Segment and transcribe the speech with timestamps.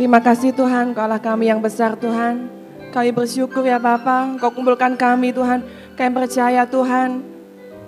[0.00, 2.48] Terima kasih Tuhan, Kau Allah kami yang besar Tuhan.
[2.88, 5.60] Kami bersyukur ya Bapa, Kau kumpulkan kami Tuhan.
[5.92, 7.20] Kami percaya Tuhan,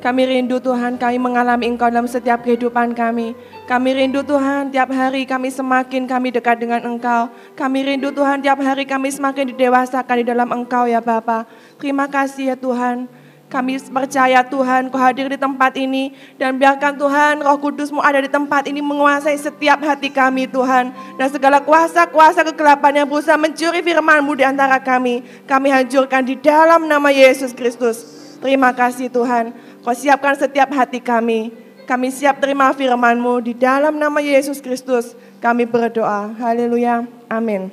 [0.04, 3.32] kami rindu Tuhan, kami mengalami Engkau dalam setiap kehidupan kami.
[3.64, 7.32] Kami rindu Tuhan, tiap hari kami semakin kami dekat dengan Engkau.
[7.56, 11.48] Kami rindu Tuhan, tiap hari kami semakin didewasakan di dalam Engkau ya Bapa.
[11.80, 13.08] Terima kasih ya Tuhan.
[13.52, 18.32] Kami percaya Tuhan kau hadir di tempat ini dan biarkan Tuhan roh kudusmu ada di
[18.32, 20.88] tempat ini menguasai setiap hati kami Tuhan.
[21.20, 25.20] Dan segala kuasa-kuasa kegelapan yang berusaha mencuri firmanmu di antara kami.
[25.44, 28.00] Kami hancurkan di dalam nama Yesus Kristus.
[28.40, 29.52] Terima kasih Tuhan.
[29.84, 31.52] Kau siapkan setiap hati kami.
[31.84, 35.12] Kami siap terima firman-Mu di dalam nama Yesus Kristus.
[35.44, 36.32] Kami berdoa.
[36.40, 37.04] Haleluya.
[37.28, 37.68] Amin.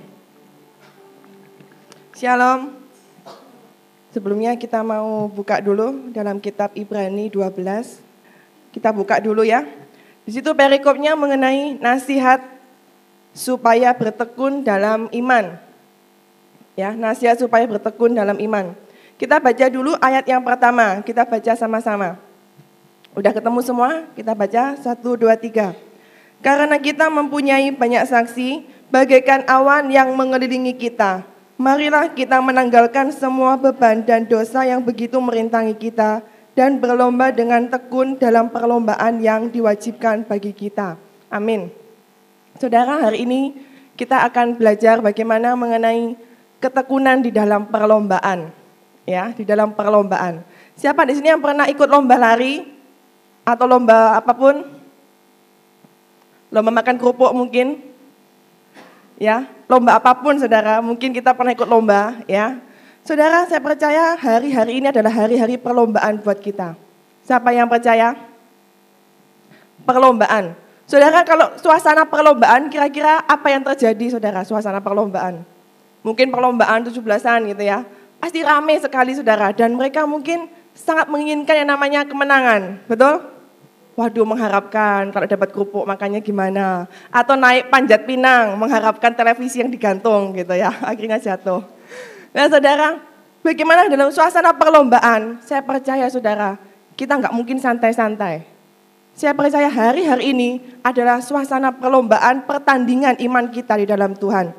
[2.19, 2.78] Shalom.
[4.09, 8.02] Sebelumnya kita mau buka dulu dalam kitab Ibrani 12.
[8.73, 9.69] Kita buka dulu ya.
[10.25, 12.41] Di situ perikopnya mengenai nasihat
[13.38, 15.61] supaya bertekun dalam iman.
[16.73, 18.73] Ya, nasihat supaya bertekun dalam iman.
[19.21, 22.17] Kita baca dulu ayat yang pertama, kita baca sama-sama.
[23.13, 24.09] Udah ketemu semua?
[24.17, 25.77] Kita baca satu, dua, tiga.
[26.41, 31.29] Karena kita mempunyai banyak saksi, bagaikan awan yang mengelilingi kita
[31.59, 36.23] Marilah kita menanggalkan semua beban dan dosa yang begitu merintangi kita
[36.55, 40.95] dan berlomba dengan tekun dalam perlombaan yang diwajibkan bagi kita.
[41.27, 41.67] Amin.
[42.55, 43.59] Saudara, hari ini
[43.99, 46.16] kita akan belajar bagaimana mengenai
[46.63, 48.55] ketekunan di dalam perlombaan.
[49.03, 50.39] Ya, di dalam perlombaan.
[50.79, 52.71] Siapa di sini yang pernah ikut lomba lari
[53.44, 54.63] atau lomba apa pun?
[56.55, 57.88] Lomba makan kerupuk mungkin?
[59.20, 62.56] Ya, lomba apa pun saudara, mungkin kita pernah ikut lomba ya.
[63.03, 66.80] Saudara, saya percaya hari-hari ini adalah hari-hari perlombaan buat kita.
[67.28, 68.16] Siapa yang percaya?
[69.84, 70.56] Perlombaan.
[70.88, 75.44] Saudara, kalau suasana perlombaan, kira-kira apa yang terjadi saudara, suasana perlombaan?
[76.00, 77.84] Mungkin perlombaan 17-an gitu ya.
[78.24, 83.38] Pasti ramai sekali saudara, dan mereka mungkin sangat menginginkan yang namanya kemenangan, betul?
[83.99, 86.87] Waduh mengharapkan kalau dapat kerupuk makannya gimana.
[87.11, 91.67] Atau naik panjat pinang mengharapkan televisi yang digantung gitu ya, akhirnya jatuh.
[92.31, 93.03] Nah saudara,
[93.43, 95.43] bagaimana dalam suasana perlombaan?
[95.43, 96.55] Saya percaya saudara,
[96.95, 98.47] kita nggak mungkin santai-santai.
[99.19, 104.55] Saya percaya hari-hari ini adalah suasana perlombaan pertandingan iman kita di dalam Tuhan.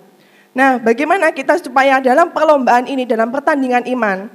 [0.52, 4.28] Nah, bagaimana kita supaya dalam perlombaan ini, dalam pertandingan iman,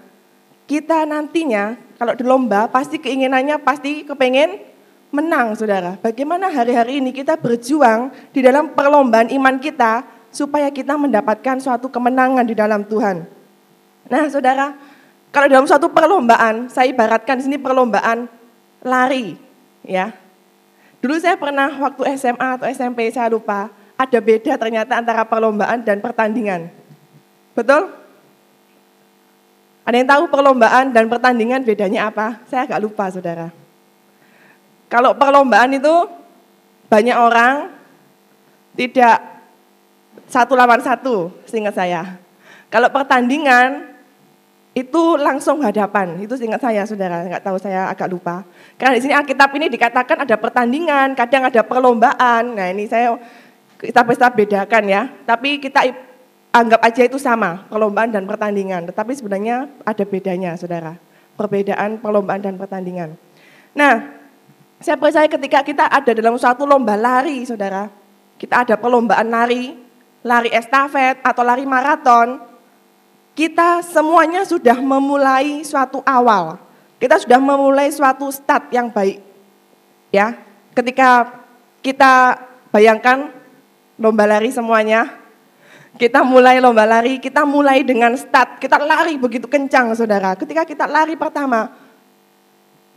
[0.65, 4.74] kita nantinya kalau di lomba pasti keinginannya pasti kepengen
[5.15, 5.95] menang saudara.
[6.03, 10.03] Bagaimana hari-hari ini kita berjuang di dalam perlombaan iman kita
[10.35, 13.23] supaya kita mendapatkan suatu kemenangan di dalam Tuhan.
[14.11, 14.75] Nah saudara,
[15.31, 18.27] kalau dalam suatu perlombaan, saya ibaratkan di sini perlombaan
[18.83, 19.39] lari.
[19.87, 20.11] ya.
[20.99, 26.03] Dulu saya pernah waktu SMA atau SMP, saya lupa, ada beda ternyata antara perlombaan dan
[26.03, 26.67] pertandingan.
[27.55, 27.87] Betul?
[29.85, 32.41] Ada yang tahu perlombaan dan pertandingan bedanya apa?
[32.49, 33.64] Saya agak lupa saudara.
[34.87, 36.05] Kalau perlombaan itu
[36.87, 37.73] banyak orang
[38.77, 39.17] tidak
[40.29, 42.17] satu lawan satu, seingat saya.
[42.69, 43.95] Kalau pertandingan
[44.75, 48.43] itu langsung hadapan, itu seingat saya saudara, nggak tahu saya agak lupa.
[48.75, 52.43] Karena di sini Alkitab ini dikatakan ada pertandingan, kadang ada perlombaan.
[52.59, 53.15] Nah ini saya
[53.79, 55.07] kita bisa bedakan ya.
[55.23, 55.87] Tapi kita
[56.51, 58.83] anggap aja itu sama, perlombaan dan pertandingan.
[58.91, 60.99] Tetapi sebenarnya ada bedanya saudara,
[61.39, 63.15] perbedaan perlombaan dan pertandingan.
[63.71, 64.24] Nah
[64.83, 67.87] saya percaya ketika kita ada dalam suatu lomba lari, saudara,
[68.35, 69.71] kita ada perlombaan lari,
[70.19, 72.43] lari estafet atau lari maraton,
[73.31, 76.59] kita semuanya sudah memulai suatu awal.
[76.99, 79.19] Kita sudah memulai suatu start yang baik.
[80.11, 80.35] Ya,
[80.75, 81.43] ketika
[81.79, 82.39] kita
[82.71, 83.31] bayangkan
[83.95, 85.07] lomba lari semuanya,
[85.95, 90.35] kita mulai lomba lari, kita mulai dengan start, kita lari begitu kencang saudara.
[90.35, 91.71] Ketika kita lari pertama,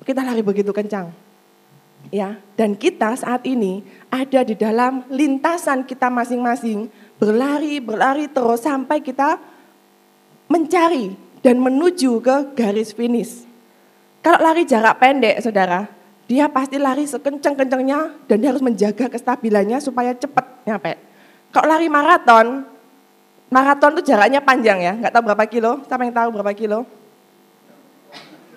[0.03, 1.28] kita lari begitu kencang
[2.09, 6.89] ya dan kita saat ini ada di dalam lintasan kita masing-masing
[7.21, 9.37] berlari berlari terus sampai kita
[10.49, 11.13] mencari
[11.45, 13.47] dan menuju ke garis finish.
[14.25, 15.87] Kalau lari jarak pendek, saudara,
[16.27, 20.99] dia pasti lari sekencang-kencangnya dan dia harus menjaga kestabilannya supaya cepat nyampe.
[21.55, 22.67] Kalau lari maraton,
[23.49, 26.85] maraton itu jaraknya panjang ya, nggak tahu berapa kilo, siapa yang tahu berapa kilo?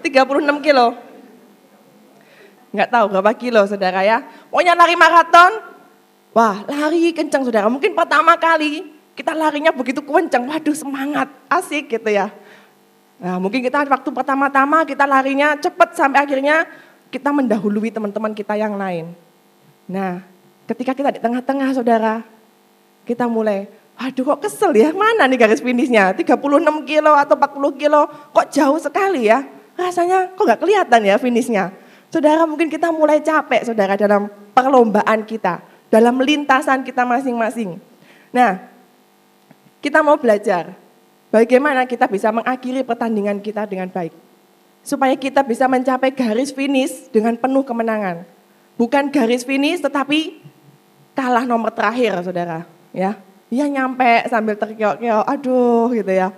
[0.01, 0.97] 36 kilo,
[2.71, 4.23] nggak tahu berapa kilo saudara ya.
[4.47, 5.51] Pokoknya lari maraton,
[6.31, 7.67] wah lari kencang saudara.
[7.67, 12.31] Mungkin pertama kali kita larinya begitu kencang, waduh semangat, asik gitu ya.
[13.21, 16.65] Nah mungkin kita waktu pertama-tama kita larinya cepat sampai akhirnya
[17.13, 19.13] kita mendahului teman-teman kita yang lain.
[19.85, 20.23] Nah
[20.65, 22.23] ketika kita di tengah-tengah saudara,
[23.03, 23.67] kita mulai,
[24.01, 26.09] Aduh kok kesel ya, mana nih garis finishnya?
[26.17, 26.41] 36
[26.89, 29.45] kilo atau 40 kilo, kok jauh sekali ya?
[29.77, 31.69] Rasanya kok nggak kelihatan ya finishnya.
[32.11, 37.79] Saudara mungkin kita mulai capek saudara dalam perlombaan kita, dalam lintasan kita masing-masing.
[38.35, 38.59] Nah,
[39.79, 40.75] kita mau belajar
[41.31, 44.11] bagaimana kita bisa mengakhiri pertandingan kita dengan baik.
[44.83, 48.27] Supaya kita bisa mencapai garis finish dengan penuh kemenangan.
[48.75, 50.43] Bukan garis finish tetapi
[51.15, 52.67] kalah nomor terakhir saudara.
[52.91, 53.15] Ya,
[53.51, 56.31] Iya nyampe sambil terkeok-keok, aduh gitu ya.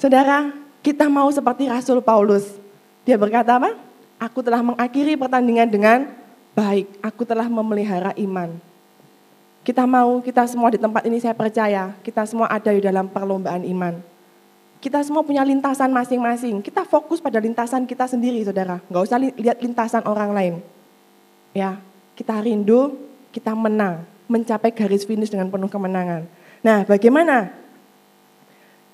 [0.00, 2.56] Saudara, kita mau seperti Rasul Paulus.
[3.04, 3.76] Dia berkata apa?
[4.20, 5.98] Aku telah mengakhiri pertandingan dengan
[6.52, 6.92] baik.
[7.00, 8.52] Aku telah memelihara iman.
[9.64, 13.64] Kita mau, kita semua di tempat ini saya percaya, kita semua ada di dalam perlombaan
[13.64, 13.96] iman.
[14.80, 16.60] Kita semua punya lintasan masing-masing.
[16.60, 18.80] Kita fokus pada lintasan kita sendiri, saudara.
[18.88, 20.54] Nggak usah lihat lintasan orang lain.
[21.52, 21.80] Ya,
[22.16, 22.96] kita rindu,
[23.32, 26.24] kita menang mencapai garis finish dengan penuh kemenangan.
[26.64, 27.52] Nah, bagaimana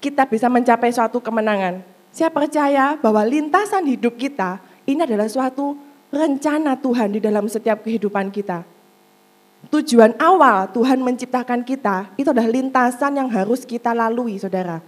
[0.03, 1.83] kita bisa mencapai suatu kemenangan?
[2.11, 5.77] Saya percaya bahwa lintasan hidup kita ini adalah suatu
[6.09, 8.63] rencana Tuhan di dalam setiap kehidupan kita.
[9.67, 14.79] Tujuan awal Tuhan menciptakan kita itu adalah lintasan yang harus kita lalui, saudara.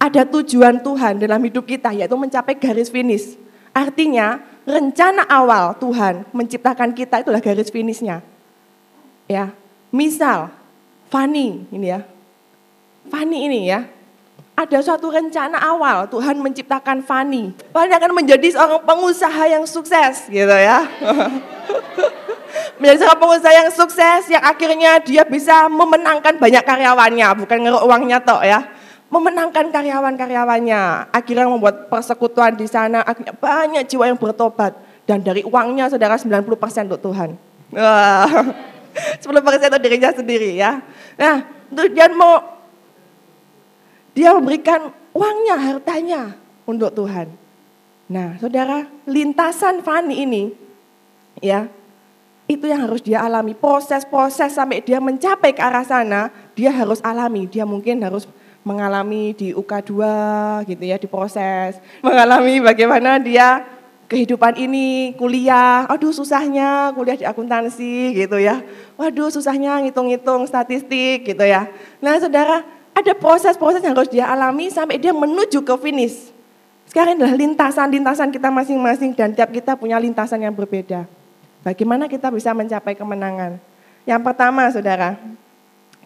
[0.00, 3.38] Ada tujuan Tuhan dalam hidup kita, yaitu mencapai garis finish.
[3.70, 8.24] Artinya, rencana awal Tuhan menciptakan kita itulah garis finishnya.
[9.30, 9.54] Ya,
[9.90, 10.54] Misal,
[11.10, 12.06] Fani ini ya.
[13.10, 13.90] Fani ini ya.
[14.60, 17.56] Ada suatu rencana awal Tuhan menciptakan Fani.
[17.72, 20.84] Fani akan menjadi seorang pengusaha yang sukses gitu ya.
[22.76, 28.20] menjadi seorang pengusaha yang sukses yang akhirnya dia bisa memenangkan banyak karyawannya, bukan ngeruk uangnya
[28.20, 28.68] toh ya.
[29.08, 34.76] Memenangkan karyawan-karyawannya, akhirnya membuat persekutuan di sana, akhirnya banyak jiwa yang bertobat.
[35.08, 36.44] Dan dari uangnya saudara 90%
[36.92, 37.32] untuk Tuhan.
[37.80, 38.28] Wah.
[39.24, 39.24] 10%
[39.72, 40.84] untuk dirinya sendiri ya.
[41.16, 42.59] Nah, dia mau
[44.16, 46.22] dia memberikan uangnya, hartanya
[46.66, 47.30] untuk Tuhan.
[48.10, 50.42] Nah, saudara, lintasan Fani ini,
[51.38, 51.70] ya,
[52.50, 53.54] itu yang harus dia alami.
[53.54, 57.46] Proses-proses sampai dia mencapai ke arah sana, dia harus alami.
[57.46, 58.26] Dia mungkin harus
[58.66, 59.94] mengalami di UK2
[60.66, 61.78] gitu ya, diproses.
[62.02, 63.62] Mengalami bagaimana dia
[64.10, 68.58] kehidupan ini, kuliah, aduh susahnya kuliah di akuntansi gitu ya.
[68.98, 71.70] Waduh susahnya ngitung-ngitung statistik gitu ya.
[72.02, 72.66] Nah saudara,
[73.00, 76.30] ada proses-proses yang harus dia alami sampai dia menuju ke finish.
[76.90, 81.06] Sekarang adalah lintasan-lintasan kita masing-masing dan tiap kita punya lintasan yang berbeda.
[81.62, 83.62] Bagaimana kita bisa mencapai kemenangan?
[84.08, 85.14] Yang pertama saudara,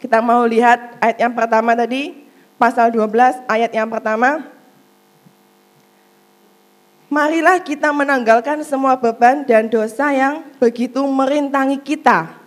[0.02, 2.26] kita mau lihat ayat yang pertama tadi,
[2.60, 4.44] pasal 12 ayat yang pertama,
[7.14, 12.43] Marilah kita menanggalkan semua beban dan dosa yang begitu merintangi kita.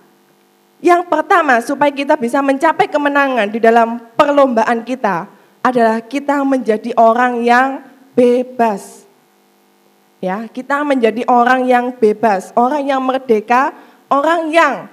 [0.78, 5.26] Yang pertama, supaya kita bisa mencapai kemenangan di dalam perlombaan kita,
[5.66, 7.82] adalah kita menjadi orang yang
[8.14, 9.04] bebas.
[10.22, 13.74] Ya, kita menjadi orang yang bebas, orang yang merdeka,
[14.10, 14.90] orang yang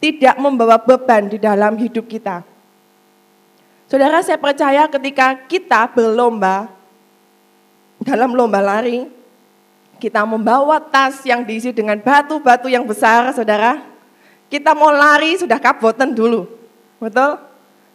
[0.00, 2.44] tidak membawa beban di dalam hidup kita.
[3.88, 6.68] Saudara, saya percaya ketika kita berlomba,
[8.04, 9.08] dalam lomba lari,
[9.96, 13.95] kita membawa tas yang diisi dengan batu-batu yang besar, saudara.
[14.46, 16.46] Kita mau lari sudah kabotan dulu,
[17.02, 17.42] betul?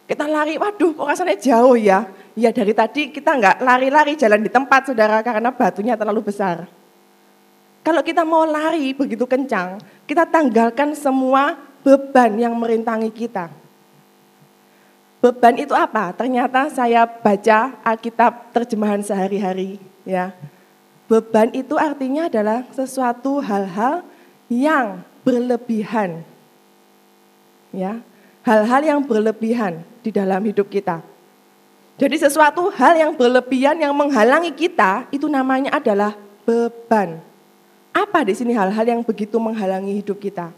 [0.04, 2.04] Kita lari, waduh kok rasanya jauh ya.
[2.36, 6.68] Ya dari tadi kita nggak lari-lari jalan di tempat, saudara, karena batunya terlalu besar.
[7.82, 13.50] Kalau kita mau lari begitu kencang, kita tanggalkan semua beban yang merintangi kita.
[15.22, 16.10] Beban itu apa?
[16.14, 20.34] Ternyata saya baca Alkitab terjemahan sehari-hari ya.
[21.06, 24.02] Beban itu artinya adalah sesuatu hal-hal
[24.50, 26.26] yang berlebihan.
[27.72, 28.04] Ya,
[28.44, 31.00] hal-hal yang berlebihan di dalam hidup kita.
[31.96, 37.20] Jadi sesuatu hal yang berlebihan yang menghalangi kita itu namanya adalah beban.
[37.92, 40.52] Apa di sini hal-hal yang begitu menghalangi hidup kita?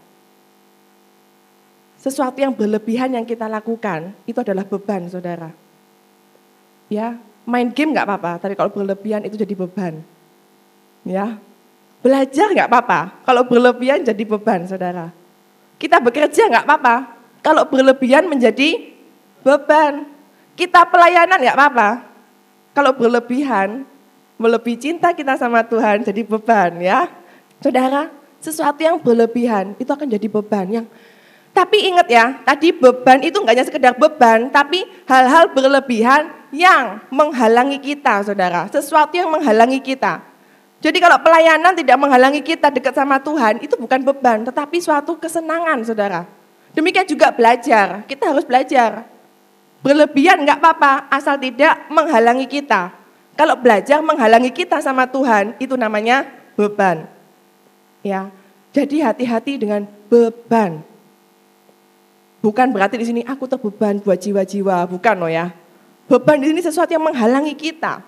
[1.98, 5.50] Sesuatu yang berlebihan yang kita lakukan itu adalah beban, Saudara.
[6.92, 10.00] Ya, main game nggak apa-apa, tapi kalau berlebihan itu jadi beban.
[11.04, 11.36] Ya,
[12.00, 15.12] belajar nggak apa-apa, kalau berlebihan jadi beban, saudara.
[15.78, 16.96] Kita bekerja nggak apa-apa,
[17.44, 18.94] kalau berlebihan menjadi
[19.44, 20.08] beban.
[20.54, 21.90] Kita pelayanan nggak apa-apa,
[22.74, 23.82] kalau berlebihan,
[24.38, 27.10] melebihi cinta kita sama Tuhan jadi beban ya.
[27.58, 30.86] Saudara, sesuatu yang berlebihan itu akan jadi beban yang
[31.54, 37.78] tapi ingat ya, tadi beban itu enggak hanya sekedar beban, tapi hal-hal berlebihan yang menghalangi
[37.78, 38.66] kita, saudara.
[38.74, 40.18] Sesuatu yang menghalangi kita.
[40.84, 45.80] Jadi kalau pelayanan tidak menghalangi kita dekat sama Tuhan, itu bukan beban, tetapi suatu kesenangan,
[45.80, 46.28] saudara.
[46.76, 49.08] Demikian juga belajar, kita harus belajar.
[49.80, 52.92] Berlebihan nggak apa-apa, asal tidak menghalangi kita.
[53.32, 57.08] Kalau belajar menghalangi kita sama Tuhan, itu namanya beban.
[58.04, 58.28] Ya,
[58.76, 60.84] jadi hati-hati dengan beban.
[62.44, 65.48] Bukan berarti di sini aku terbeban buat jiwa-jiwa, bukan loh ya.
[66.12, 68.04] Beban di sini sesuatu yang menghalangi kita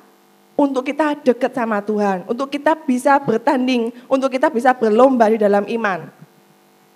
[0.57, 5.69] untuk kita dekat sama Tuhan, untuk kita bisa bertanding, untuk kita bisa berlomba di dalam
[5.69, 6.09] iman.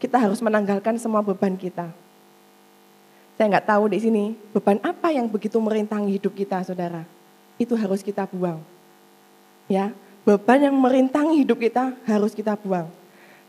[0.01, 1.93] Kita harus menanggalkan semua beban kita.
[3.37, 4.25] Saya nggak tahu di sini
[4.57, 7.05] beban apa yang begitu merintangi hidup kita, saudara.
[7.61, 8.65] Itu harus kita buang.
[9.69, 9.93] Ya,
[10.25, 12.89] beban yang merintangi hidup kita harus kita buang.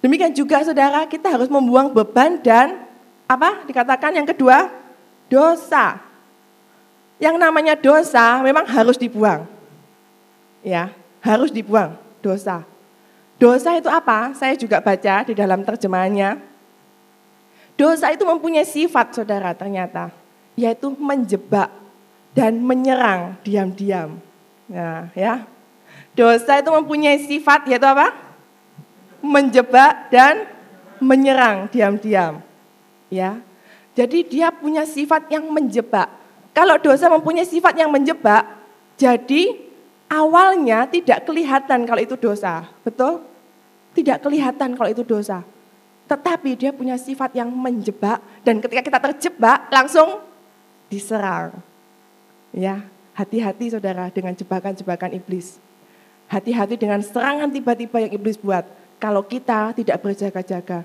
[0.03, 2.84] Demikian juga saudara, kita harus membuang beban dan
[3.32, 4.68] apa dikatakan yang kedua
[5.32, 6.03] dosa.
[7.15, 9.48] Yang namanya dosa memang harus dibuang.
[10.62, 12.62] Ya, harus dibuang dosa.
[13.41, 14.38] Dosa itu apa?
[14.38, 16.38] Saya juga baca di dalam terjemahannya.
[17.74, 20.13] Dosa itu mempunyai sifat saudara ternyata,
[20.53, 21.74] yaitu menjebak
[22.38, 24.22] dan menyerang diam-diam.
[24.70, 25.50] Nah, ya.
[26.13, 28.13] Dosa itu mempunyai sifat yaitu apa?
[29.24, 30.46] Menjebak dan
[31.01, 32.46] menyerang diam-diam
[33.12, 33.38] ya.
[33.91, 36.08] Jadi dia punya sifat yang menjebak.
[36.56, 38.48] Kalau dosa mempunyai sifat yang menjebak,
[38.96, 39.60] jadi
[40.12, 42.68] awalnya tidak kelihatan kalau itu dosa.
[42.84, 43.24] Betul?
[43.96, 45.48] Tidak kelihatan kalau itu dosa.
[46.12, 50.20] Tetapi dia punya sifat yang menjebak dan ketika kita terjebak langsung
[50.91, 51.56] diserang.
[52.51, 52.84] Ya,
[53.15, 55.56] hati-hati saudara dengan jebakan-jebakan iblis.
[56.27, 58.68] Hati-hati dengan serangan tiba-tiba yang iblis buat
[59.00, 60.84] kalau kita tidak berjaga-jaga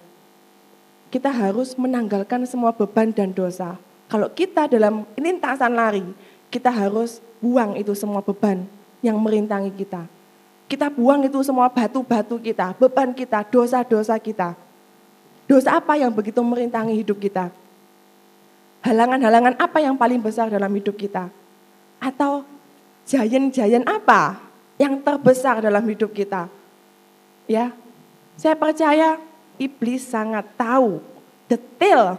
[1.07, 3.79] kita harus menanggalkan semua beban dan dosa.
[4.11, 6.05] Kalau kita dalam lintasan lari,
[6.51, 10.05] kita harus buang itu semua beban yang merintangi kita.
[10.67, 14.59] Kita buang itu semua batu-batu kita, beban kita, dosa-dosa kita.
[15.47, 17.55] Dosa apa yang begitu merintangi hidup kita?
[18.83, 21.31] Halangan-halangan apa yang paling besar dalam hidup kita?
[22.03, 22.43] Atau
[23.07, 24.43] jayan-jayan apa
[24.75, 26.51] yang terbesar dalam hidup kita?
[27.47, 27.71] Ya,
[28.35, 29.23] saya percaya
[29.55, 30.99] iblis sangat tahu
[31.47, 32.19] detail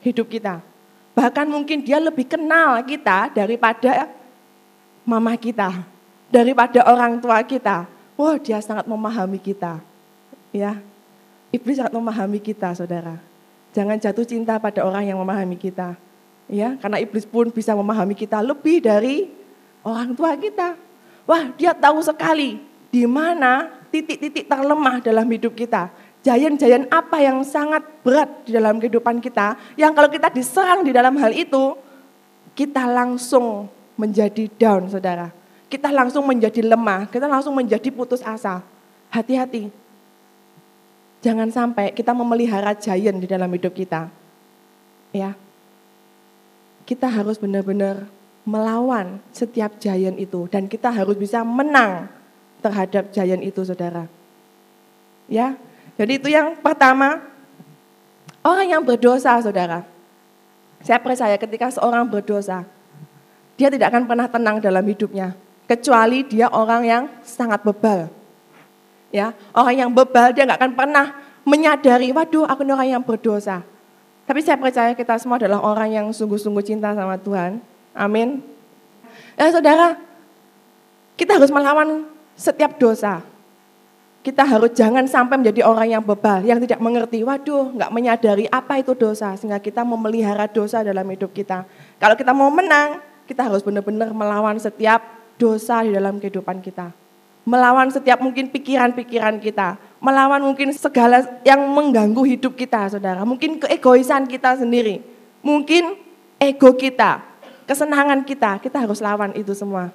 [0.00, 0.64] hidup kita.
[1.12, 4.08] Bahkan mungkin dia lebih kenal kita daripada
[5.08, 5.72] mama kita,
[6.28, 7.88] daripada orang tua kita.
[8.20, 9.80] Wah, dia sangat memahami kita.
[10.52, 10.76] Ya.
[11.48, 13.16] Iblis sangat memahami kita, Saudara.
[13.72, 15.96] Jangan jatuh cinta pada orang yang memahami kita.
[16.48, 19.32] Ya, karena iblis pun bisa memahami kita lebih dari
[19.80, 20.76] orang tua kita.
[21.24, 22.60] Wah, dia tahu sekali
[22.92, 29.22] di mana titik-titik terlemah dalam hidup kita Jayan-jayan apa yang sangat berat di dalam kehidupan
[29.22, 31.78] kita, yang kalau kita diserang di dalam hal itu,
[32.58, 35.34] kita langsung menjadi down, saudara.
[35.66, 38.62] Kita langsung menjadi lemah, kita langsung menjadi putus asa.
[39.10, 39.68] Hati-hati.
[41.18, 44.06] Jangan sampai kita memelihara giant di dalam hidup kita.
[45.10, 45.34] Ya.
[46.86, 48.06] Kita harus benar-benar
[48.46, 52.08] melawan setiap giant itu dan kita harus bisa menang
[52.64, 54.08] terhadap giant itu, Saudara.
[55.28, 55.60] Ya,
[55.98, 57.18] jadi itu yang pertama,
[58.46, 59.82] orang yang berdosa saudara.
[60.78, 62.62] Saya percaya ketika seorang berdosa,
[63.58, 65.34] dia tidak akan pernah tenang dalam hidupnya.
[65.66, 68.06] Kecuali dia orang yang sangat bebal.
[69.10, 71.06] Ya, orang yang bebal dia nggak akan pernah
[71.42, 73.66] menyadari, waduh aku ini orang yang berdosa.
[74.24, 77.58] Tapi saya percaya kita semua adalah orang yang sungguh-sungguh cinta sama Tuhan.
[77.96, 78.44] Amin.
[79.34, 79.98] Ya saudara,
[81.18, 82.06] kita harus melawan
[82.38, 83.24] setiap dosa
[84.28, 88.76] kita harus jangan sampai menjadi orang yang bebal, yang tidak mengerti, waduh nggak menyadari apa
[88.76, 91.64] itu dosa, sehingga kita memelihara dosa dalam hidup kita.
[91.96, 95.04] Kalau kita mau menang, kita harus benar-benar melawan setiap
[95.36, 96.90] dosa di dalam kehidupan kita.
[97.44, 103.24] Melawan setiap mungkin pikiran-pikiran kita, melawan mungkin segala yang mengganggu hidup kita, saudara.
[103.24, 105.00] Mungkin keegoisan kita sendiri,
[105.40, 105.96] mungkin
[106.40, 107.24] ego kita,
[107.64, 109.92] kesenangan kita, kita harus lawan itu semua.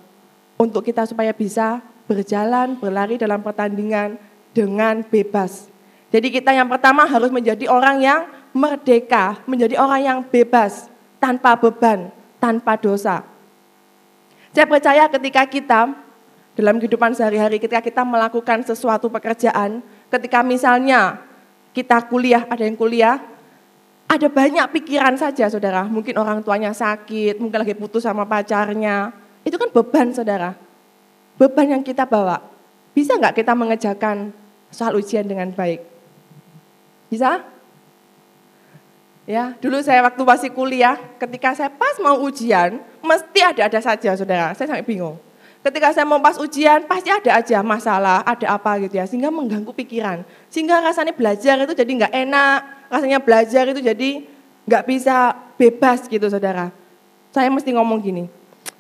[0.57, 4.17] Untuk kita supaya bisa berjalan, berlari dalam pertandingan
[4.53, 5.69] dengan bebas.
[6.13, 8.21] Jadi kita yang pertama harus menjadi orang yang
[8.53, 12.13] merdeka, menjadi orang yang bebas, tanpa beban,
[12.43, 13.23] tanpa dosa.
[14.51, 15.79] Saya percaya ketika kita
[16.59, 19.79] dalam kehidupan sehari-hari, ketika kita melakukan sesuatu pekerjaan,
[20.11, 21.23] ketika misalnya
[21.71, 23.23] kita kuliah, ada yang kuliah,
[24.11, 25.87] ada banyak pikiran saja saudara.
[25.87, 29.15] Mungkin orang tuanya sakit, mungkin lagi putus sama pacarnya.
[29.47, 30.59] Itu kan beban saudara
[31.37, 32.41] beban yang kita bawa.
[32.93, 34.29] Bisa nggak kita mengejarkan
[34.69, 35.81] soal ujian dengan baik?
[37.09, 37.41] Bisa?
[39.23, 44.51] Ya, dulu saya waktu masih kuliah, ketika saya pas mau ujian, mesti ada-ada saja saudara,
[44.51, 45.15] saya sampai bingung.
[45.63, 49.71] Ketika saya mau pas ujian, pasti ada aja masalah, ada apa gitu ya, sehingga mengganggu
[49.71, 50.27] pikiran.
[50.51, 52.59] Sehingga rasanya belajar itu jadi nggak enak,
[52.91, 54.09] rasanya belajar itu jadi
[54.67, 56.75] nggak bisa bebas gitu saudara.
[57.31, 58.27] Saya mesti ngomong gini,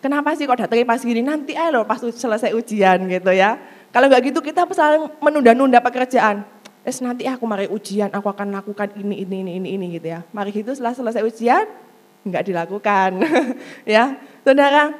[0.03, 3.55] kenapa sih kok datangnya pas gini, nanti aja loh pas selesai ujian gitu ya.
[3.95, 6.43] Kalau nggak gitu kita selalu menunda-nunda pekerjaan.
[6.83, 10.19] Es nanti aku mari ujian, aku akan lakukan ini, ini, ini, ini, ini gitu ya.
[10.35, 11.63] Mari gitu setelah selesai ujian,
[12.27, 13.23] nggak dilakukan.
[13.87, 14.91] ya, saudara,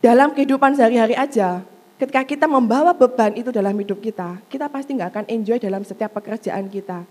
[0.00, 1.60] dalam kehidupan sehari-hari aja,
[2.00, 6.16] ketika kita membawa beban itu dalam hidup kita, kita pasti nggak akan enjoy dalam setiap
[6.16, 7.04] pekerjaan kita.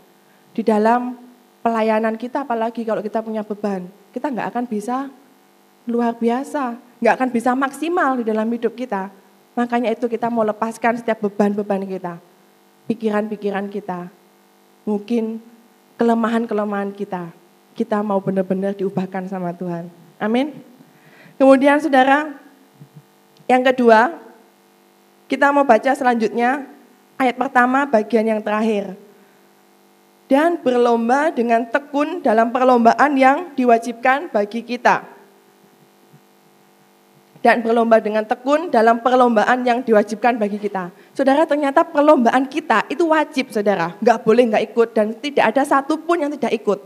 [0.57, 1.21] Di dalam
[1.61, 5.05] pelayanan kita, apalagi kalau kita punya beban, kita nggak akan bisa
[5.85, 9.13] luar biasa, nggak akan bisa maksimal di dalam hidup kita.
[9.53, 12.30] Makanya itu kita mau lepaskan setiap beban-beban kita
[12.89, 14.07] pikiran-pikiran kita,
[14.88, 15.43] mungkin
[16.00, 17.29] kelemahan-kelemahan kita,
[17.77, 19.91] kita mau benar-benar diubahkan sama Tuhan.
[20.17, 20.57] Amin.
[21.35, 22.38] Kemudian saudara,
[23.50, 24.15] yang kedua,
[25.27, 26.65] kita mau baca selanjutnya
[27.19, 28.95] ayat pertama bagian yang terakhir.
[30.31, 35.11] Dan berlomba dengan tekun dalam perlombaan yang diwajibkan bagi kita
[37.41, 40.93] dan berlomba dengan tekun dalam perlombaan yang diwajibkan bagi kita.
[41.17, 43.98] Saudara, ternyata perlombaan kita itu wajib, saudara.
[43.98, 46.79] Nggak boleh nggak ikut dan tidak ada satupun yang tidak ikut.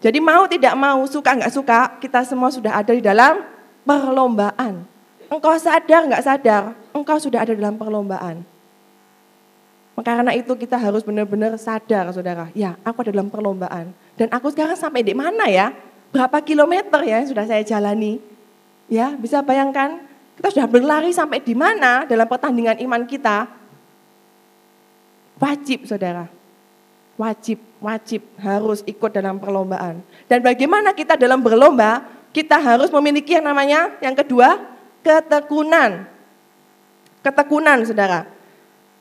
[0.00, 3.44] Jadi mau tidak mau, suka nggak suka, kita semua sudah ada di dalam
[3.84, 4.80] perlombaan.
[5.28, 8.40] Engkau sadar nggak sadar, engkau sudah ada dalam perlombaan.
[9.98, 12.48] Karena itu kita harus benar-benar sadar, saudara.
[12.54, 13.90] Ya, aku ada dalam perlombaan.
[14.14, 15.74] Dan aku sekarang sampai di mana ya?
[16.14, 18.37] Berapa kilometer ya yang sudah saya jalani?
[18.88, 20.00] Ya, bisa bayangkan
[20.40, 23.44] kita sudah berlari sampai di mana dalam pertandingan iman kita?
[25.36, 26.26] Wajib, saudara.
[27.20, 30.00] Wajib, wajib harus ikut dalam perlombaan.
[30.24, 32.06] Dan bagaimana kita dalam berlomba?
[32.32, 34.56] Kita harus memiliki yang namanya yang kedua,
[35.04, 36.08] ketekunan.
[37.20, 38.24] Ketekunan, saudara.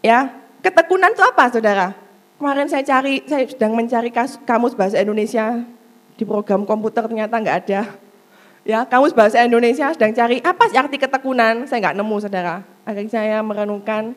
[0.03, 0.33] Ya,
[0.65, 1.93] ketekunan itu apa, saudara?
[2.41, 4.11] Kemarin saya cari, saya sedang mencari
[4.43, 5.61] kamus bahasa Indonesia
[6.17, 7.81] di program komputer ternyata nggak ada
[8.67, 11.63] Ya, kamus bahasa Indonesia sedang cari apa sih arti ketekunan?
[11.71, 12.67] Saya nggak nemu, saudara.
[12.83, 14.11] Akhirnya saya merenungkan.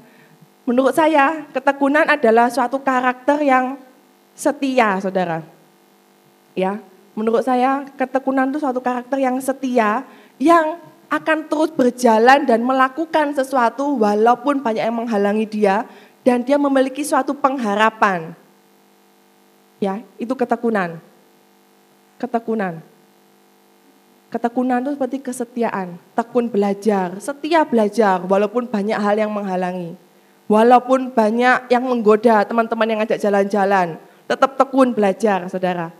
[0.67, 3.79] Menurut saya, ketekunan adalah suatu karakter yang
[4.35, 5.47] setia, saudara.
[6.59, 6.83] Ya,
[7.15, 10.03] menurut saya ketekunan itu suatu karakter yang setia,
[10.43, 15.87] yang akan terus berjalan dan melakukan sesuatu walaupun banyak yang menghalangi dia,
[16.27, 18.35] dan dia memiliki suatu pengharapan.
[19.79, 20.99] Ya, itu ketekunan.
[22.19, 22.90] Ketekunan.
[24.31, 29.99] Ketekunan itu seperti kesetiaan, tekun belajar, setia belajar walaupun banyak hal yang menghalangi.
[30.47, 33.99] Walaupun banyak yang menggoda teman-teman yang ngajak jalan-jalan,
[34.31, 35.91] tetap tekun belajar, Saudara.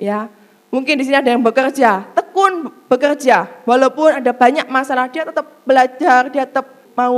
[0.00, 0.32] Ya.
[0.72, 3.44] Mungkin di sini ada yang bekerja, tekun bekerja.
[3.68, 7.16] Walaupun ada banyak masalah, dia tetap belajar, dia tetap mau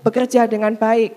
[0.00, 1.12] bekerja dengan baik.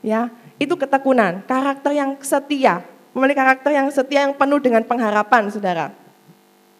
[0.00, 5.92] Ya, itu ketekunan, karakter yang setia, memiliki karakter yang setia yang penuh dengan pengharapan, Saudara.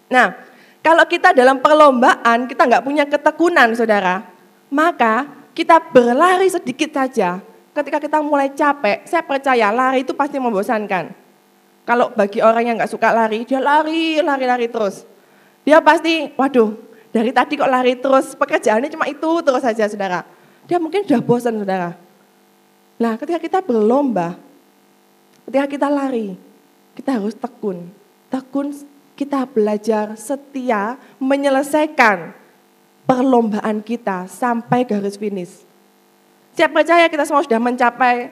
[0.09, 0.35] Nah,
[0.79, 4.25] kalau kita dalam perlombaan, kita nggak punya ketekunan, saudara,
[4.71, 7.43] maka kita berlari sedikit saja.
[7.75, 11.15] Ketika kita mulai capek, saya percaya lari itu pasti membosankan.
[11.87, 15.07] Kalau bagi orang yang nggak suka lari, dia lari, lari, lari terus.
[15.63, 16.75] Dia pasti, waduh,
[17.11, 20.23] dari tadi kok lari terus, pekerjaannya cuma itu terus saja, saudara.
[20.69, 21.97] Dia mungkin sudah bosan, saudara.
[22.99, 24.35] Nah, ketika kita berlomba,
[25.47, 26.35] ketika kita lari,
[26.99, 27.89] kita harus tekun.
[28.29, 28.75] Tekun
[29.19, 32.31] kita belajar setia menyelesaikan
[33.03, 35.67] perlombaan kita sampai garis finish.
[36.55, 38.31] Saya percaya kita semua sudah mencapai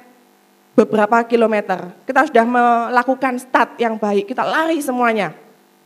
[0.79, 1.91] beberapa kilometer.
[2.07, 5.35] Kita sudah melakukan start yang baik, kita lari semuanya.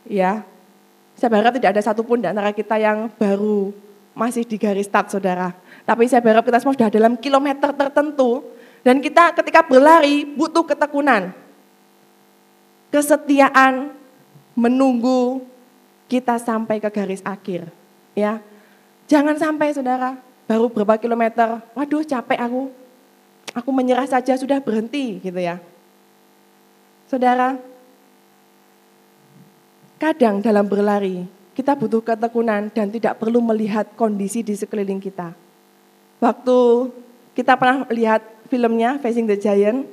[0.05, 0.45] Ya,
[1.17, 3.73] saya berharap tidak ada satupun di antara kita yang baru
[4.13, 5.49] masih di garis start, saudara.
[5.81, 8.45] Tapi saya berharap kita semua sudah dalam kilometer tertentu
[8.85, 11.33] dan kita ketika berlari butuh ketekunan,
[12.93, 14.00] kesetiaan,
[14.57, 15.43] menunggu
[16.11, 17.71] kita sampai ke garis akhir.
[18.11, 18.43] Ya,
[19.07, 22.67] jangan sampai saudara baru berapa kilometer, waduh capek aku,
[23.55, 25.63] aku menyerah saja sudah berhenti gitu ya.
[27.07, 27.59] Saudara,
[29.99, 35.35] kadang dalam berlari kita butuh ketekunan dan tidak perlu melihat kondisi di sekeliling kita.
[36.23, 36.57] Waktu
[37.35, 39.83] kita pernah lihat filmnya Facing the Giant,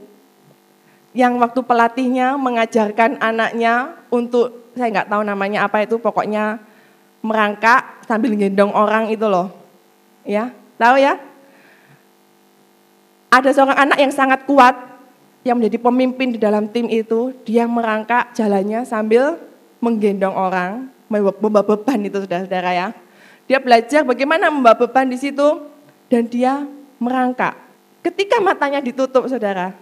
[1.10, 6.60] yang waktu pelatihnya mengajarkan anaknya untuk saya nggak tahu namanya apa itu pokoknya
[7.24, 9.50] merangkak sambil gendong orang itu loh.
[10.22, 11.16] Ya, tahu ya?
[13.28, 14.76] Ada seorang anak yang sangat kuat
[15.44, 19.40] yang menjadi pemimpin di dalam tim itu, dia merangkak jalannya sambil
[19.80, 22.88] menggendong orang, membawa beban itu saudara-saudara ya.
[23.48, 25.64] Dia belajar bagaimana membawa beban di situ
[26.12, 26.68] dan dia
[27.00, 27.56] merangkak.
[28.04, 29.72] Ketika matanya ditutup saudara,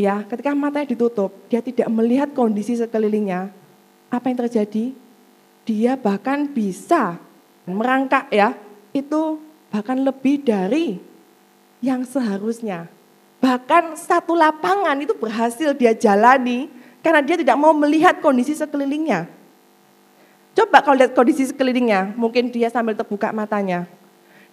[0.00, 3.52] Ya, ketika matanya ditutup, dia tidak melihat kondisi sekelilingnya.
[4.08, 4.96] Apa yang terjadi?
[5.62, 7.18] dia bahkan bisa
[7.66, 8.58] merangkak ya,
[8.90, 9.38] itu
[9.70, 10.98] bahkan lebih dari
[11.78, 12.90] yang seharusnya.
[13.42, 16.70] Bahkan satu lapangan itu berhasil dia jalani
[17.02, 19.26] karena dia tidak mau melihat kondisi sekelilingnya.
[20.52, 23.88] Coba kalau lihat kondisi sekelilingnya, mungkin dia sambil terbuka matanya.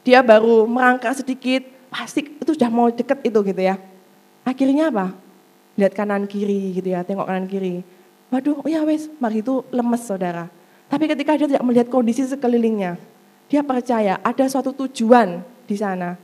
[0.01, 3.75] Dia baru merangkak sedikit, pasti itu sudah mau deket itu gitu ya.
[4.47, 5.11] Akhirnya apa?
[5.79, 7.87] Lihat kanan kiri gitu ya, tengok kanan kiri.
[8.27, 10.51] Waduh, oh ya wes, mari itu lemes saudara.
[10.91, 12.99] Tapi ketika dia tidak melihat kondisi sekelilingnya,
[13.47, 16.19] dia percaya ada suatu tujuan di sana.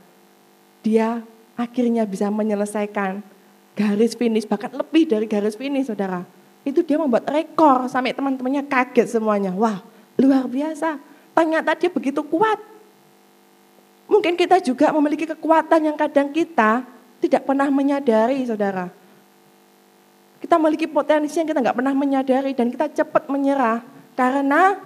[0.84, 1.24] Dia
[1.56, 3.24] akhirnya bisa menyelesaikan
[3.72, 6.22] garis finish, bahkan lebih dari garis finish saudara.
[6.62, 9.56] Itu dia membuat rekor sampai teman-temannya kaget semuanya.
[9.56, 9.80] Wah
[10.20, 11.00] luar biasa,
[11.32, 12.58] ternyata dia begitu kuat.
[14.06, 16.86] Mungkin kita juga memiliki kekuatan yang kadang kita
[17.18, 18.90] tidak pernah menyadari saudara.
[20.36, 23.80] Kita memiliki potensi yang kita nggak pernah menyadari dan kita cepat menyerah
[24.16, 24.76] karena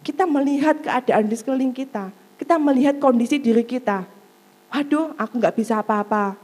[0.00, 2.10] kita melihat keadaan di sekeliling kita.
[2.40, 4.08] Kita melihat kondisi diri kita.
[4.72, 6.38] Waduh, aku nggak bisa apa-apa.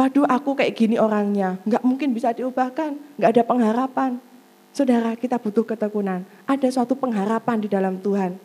[0.00, 1.60] Waduh, aku kayak gini orangnya.
[1.68, 2.96] Nggak mungkin bisa diubahkan.
[3.20, 4.10] Nggak ada pengharapan.
[4.72, 6.24] Saudara, kita butuh ketekunan.
[6.48, 8.40] Ada suatu pengharapan di dalam Tuhan.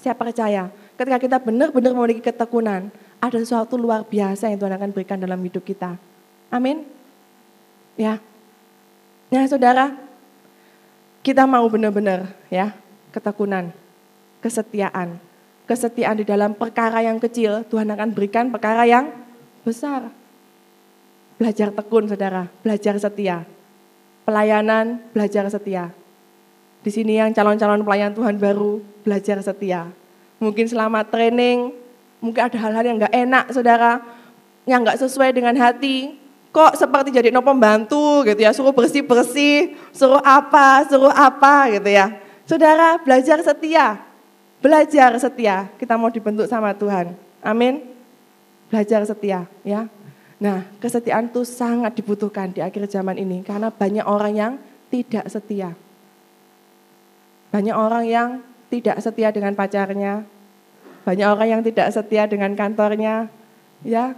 [0.00, 2.88] Saya percaya, ketika kita benar-benar memiliki ketekunan,
[3.20, 6.00] ada sesuatu luar biasa yang Tuhan akan berikan dalam hidup kita.
[6.48, 6.88] Amin.
[7.98, 8.22] Ya.
[9.28, 9.92] Nah, saudara,
[11.20, 12.72] kita mau benar-benar ya
[13.12, 13.68] ketekunan,
[14.40, 15.20] kesetiaan.
[15.68, 19.12] Kesetiaan di dalam perkara yang kecil, Tuhan akan berikan perkara yang
[19.68, 20.08] besar.
[21.36, 23.44] Belajar tekun saudara, belajar setia.
[24.24, 25.92] Pelayanan, belajar setia.
[26.80, 29.92] Di sini yang calon-calon pelayan Tuhan baru, belajar setia.
[30.40, 31.76] Mungkin selama training,
[32.24, 34.00] mungkin ada hal-hal yang nggak enak saudara,
[34.64, 36.16] yang nggak sesuai dengan hati,
[36.48, 42.16] kok seperti jadi no pembantu gitu ya, suruh bersih-bersih, suruh apa, suruh apa gitu ya.
[42.48, 44.00] Saudara belajar setia,
[44.64, 47.12] belajar setia, kita mau dibentuk sama Tuhan.
[47.44, 47.84] Amin.
[48.68, 49.88] Belajar setia ya.
[50.38, 54.52] Nah kesetiaan itu sangat dibutuhkan di akhir zaman ini karena banyak orang yang
[54.88, 55.76] tidak setia.
[57.48, 58.28] Banyak orang yang
[58.68, 60.28] tidak setia dengan pacarnya,
[61.08, 63.32] banyak orang yang tidak setia dengan kantornya,
[63.80, 64.12] ya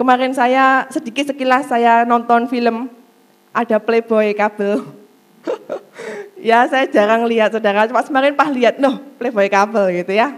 [0.00, 2.88] Kemarin saya sedikit sekilas saya nonton film
[3.52, 4.80] ada Playboy kabel.
[6.40, 10.32] ya saya jarang lihat saudara, cuma kemarin pas lihat, noh Playboy kabel gitu ya.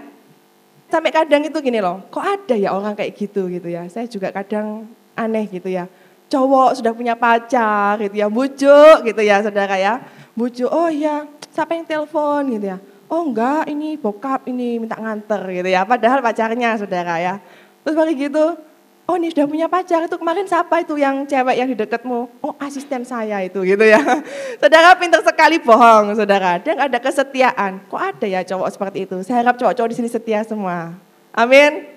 [0.90, 3.86] Sampai kadang itu gini loh, kok ada ya orang kayak gitu gitu ya.
[3.86, 5.86] Saya juga kadang aneh gitu ya.
[6.26, 10.02] Cowok sudah punya pacar gitu ya, bujuk gitu ya saudara ya.
[10.34, 11.22] Bujuk, oh ya
[11.54, 12.82] siapa yang telepon gitu ya.
[13.06, 15.86] Oh enggak, ini bokap ini minta nganter gitu ya.
[15.86, 17.38] Padahal pacarnya saudara ya.
[17.86, 18.58] Terus balik gitu,
[19.06, 22.30] oh ini sudah punya pacar itu kemarin siapa itu yang cewek yang di dekatmu?
[22.40, 24.00] Oh asisten saya itu gitu ya.
[24.60, 26.62] Saudara pintar sekali bohong saudara.
[26.62, 27.82] Dan ada kesetiaan.
[27.90, 29.16] Kok ada ya cowok seperti itu?
[29.26, 30.94] Saya harap cowok-cowok di sini setia semua.
[31.34, 31.88] Amin.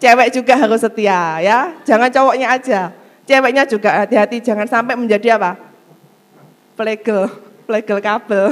[0.00, 1.76] Cewek juga harus setia ya.
[1.84, 2.92] Jangan cowoknya aja.
[3.28, 5.54] Ceweknya juga hati-hati jangan sampai menjadi apa?
[6.74, 7.30] Plegel,
[7.68, 8.50] plegel kabel.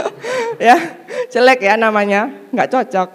[0.68, 0.76] ya,
[1.32, 3.08] jelek ya namanya, nggak cocok.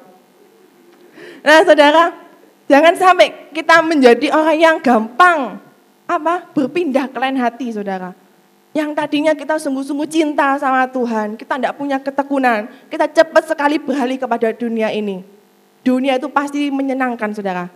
[1.46, 2.25] Nah saudara,
[2.66, 5.62] Jangan sampai kita menjadi orang yang gampang
[6.10, 8.14] apa berpindah ke lain hati, saudara.
[8.76, 14.20] Yang tadinya kita sungguh-sungguh cinta sama Tuhan, kita tidak punya ketekunan, kita cepat sekali beralih
[14.20, 15.24] kepada dunia ini.
[15.86, 17.72] Dunia itu pasti menyenangkan, saudara.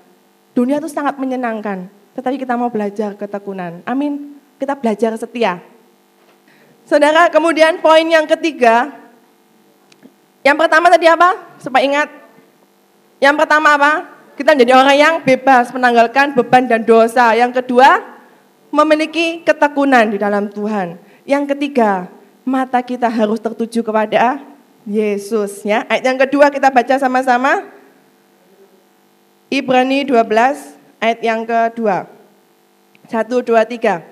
[0.58, 3.86] Dunia itu sangat menyenangkan, tetapi kita mau belajar ketekunan.
[3.88, 4.36] Amin.
[4.60, 5.63] Kita belajar setia.
[6.84, 8.91] Saudara, kemudian poin yang ketiga,
[10.43, 11.38] yang pertama tadi apa?
[11.62, 12.10] Supaya ingat.
[13.23, 14.18] Yang pertama apa?
[14.39, 17.36] Kita menjadi orang yang bebas menanggalkan beban dan dosa.
[17.36, 17.99] Yang kedua,
[18.71, 20.95] memiliki ketekunan di dalam Tuhan.
[21.28, 22.08] Yang ketiga,
[22.47, 24.39] mata kita harus tertuju kepada
[24.88, 25.67] Yesus.
[25.67, 25.84] Ya.
[25.91, 27.67] Ayat yang kedua kita baca sama-sama.
[29.52, 30.23] Ibrani 12
[31.04, 32.08] ayat yang kedua.
[33.12, 34.08] Satu, dua, tiga.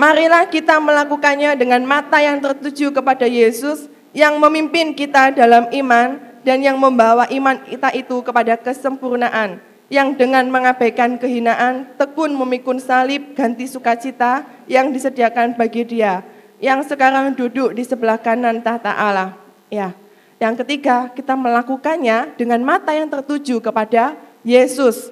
[0.00, 6.62] Marilah kita melakukannya dengan mata yang tertuju kepada Yesus yang memimpin kita dalam iman dan
[6.62, 9.58] yang membawa iman kita itu kepada kesempurnaan,
[9.90, 16.22] yang dengan mengabaikan kehinaan, tekun memikul salib ganti sukacita yang disediakan bagi dia,
[16.62, 19.34] yang sekarang duduk di sebelah kanan tahta Allah.
[19.66, 19.90] Ya.
[20.38, 24.14] Yang ketiga, kita melakukannya dengan mata yang tertuju kepada
[24.46, 25.10] Yesus.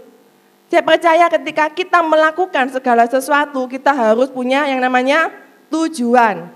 [0.68, 5.32] Saya percaya ketika kita melakukan segala sesuatu, kita harus punya yang namanya
[5.72, 6.46] tujuan.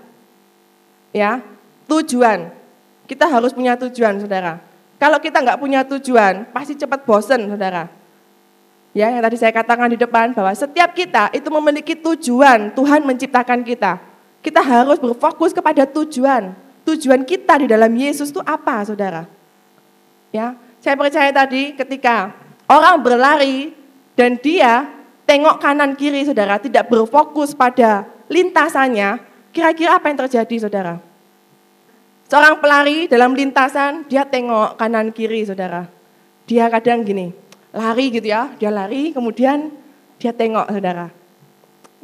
[1.11, 1.41] Ya,
[1.89, 2.53] tujuan.
[3.09, 4.68] Kita harus punya tujuan, saudara.
[4.99, 7.87] Kalau kita nggak punya tujuan, pasti cepat bosen, saudara.
[8.91, 13.63] Ya, yang tadi saya katakan di depan bahwa setiap kita itu memiliki tujuan Tuhan menciptakan
[13.63, 14.01] kita.
[14.43, 16.53] Kita harus berfokus kepada tujuan.
[16.89, 19.29] tujuan kita di dalam Yesus itu apa, saudara?
[20.33, 22.33] Ya, saya percaya tadi ketika
[22.65, 23.77] orang berlari
[24.17, 24.89] dan dia
[25.29, 29.21] tengok kanan kiri, saudara, tidak berfokus pada lintasannya,
[29.53, 30.97] kira-kira apa yang terjadi, saudara?
[32.29, 35.89] Seorang pelari dalam lintasan, dia tengok kanan kiri, saudara.
[36.45, 37.33] Dia kadang gini,
[37.73, 39.73] lari gitu ya, dia lari, kemudian
[40.21, 41.09] dia tengok, saudara.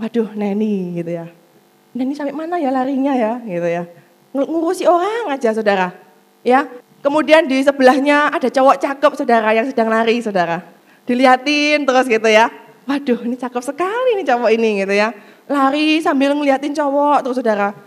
[0.01, 1.29] Waduh, Neni gitu ya.
[1.93, 3.85] Neni sampai mana ya larinya ya, gitu ya.
[4.33, 5.93] Ngurusi orang aja, saudara.
[6.41, 6.73] Ya,
[7.05, 10.65] kemudian di sebelahnya ada cowok cakep, saudara, yang sedang lari, saudara.
[11.05, 12.49] Diliatin terus gitu ya.
[12.89, 15.13] Waduh, ini cakep sekali nih cowok ini, gitu ya.
[15.45, 17.77] Lari sambil ngeliatin cowok terus, saudara.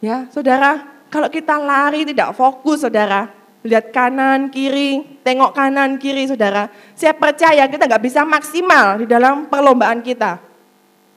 [0.00, 3.32] Ya, saudara, kalau kita lari tidak fokus saudara,
[3.64, 6.68] lihat kanan, kiri, tengok kanan, kiri saudara.
[6.92, 10.36] Saya percaya kita nggak bisa maksimal di dalam perlombaan kita.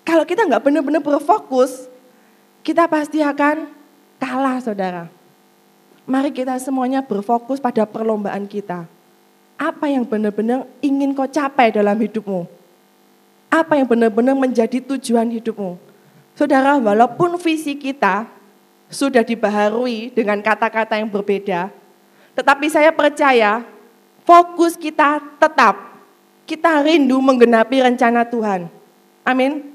[0.08, 1.92] Kalau kita nggak benar-benar berfokus,
[2.64, 3.68] kita pasti akan
[4.24, 5.12] kalah saudara.
[6.08, 8.88] Mari kita semuanya berfokus pada perlombaan kita.
[9.60, 12.48] Apa yang benar-benar ingin kau capai dalam hidupmu?
[13.52, 15.76] Apa yang benar-benar menjadi tujuan hidupmu?
[16.40, 18.39] Saudara, walaupun visi kita
[18.90, 21.70] sudah dibaharui dengan kata-kata yang berbeda.
[22.34, 23.64] Tetapi saya percaya
[24.26, 25.90] fokus kita tetap
[26.50, 28.66] kita rindu menggenapi rencana Tuhan.
[29.22, 29.70] Amin.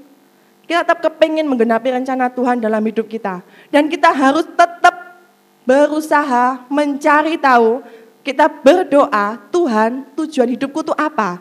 [0.66, 3.46] Kita tetap kepingin menggenapi rencana Tuhan dalam hidup kita.
[3.70, 5.22] Dan kita harus tetap
[5.62, 7.78] berusaha mencari tahu,
[8.26, 11.38] kita berdoa, Tuhan tujuan hidupku itu apa?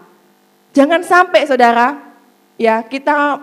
[0.76, 1.98] Jangan sampai saudara,
[2.60, 3.40] ya kita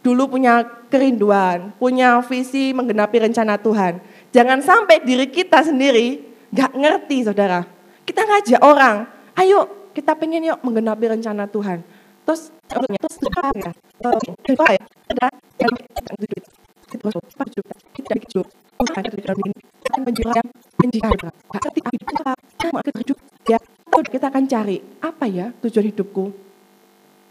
[0.00, 4.00] dulu punya kerinduan, punya visi menggenapi rencana Tuhan.
[4.32, 7.64] Jangan sampai diri kita sendiri gak ngerti saudara.
[8.04, 9.06] Kita ngajak orang,
[9.38, 11.84] ayo kita pengen yuk menggenapi rencana Tuhan.
[12.24, 13.00] Terus, terus ya,
[13.58, 13.72] ya,
[15.10, 15.26] ada
[15.58, 17.10] yang kita
[23.50, 23.58] ya,
[24.10, 26.30] kita akan cari apa ya tujuan hidupku,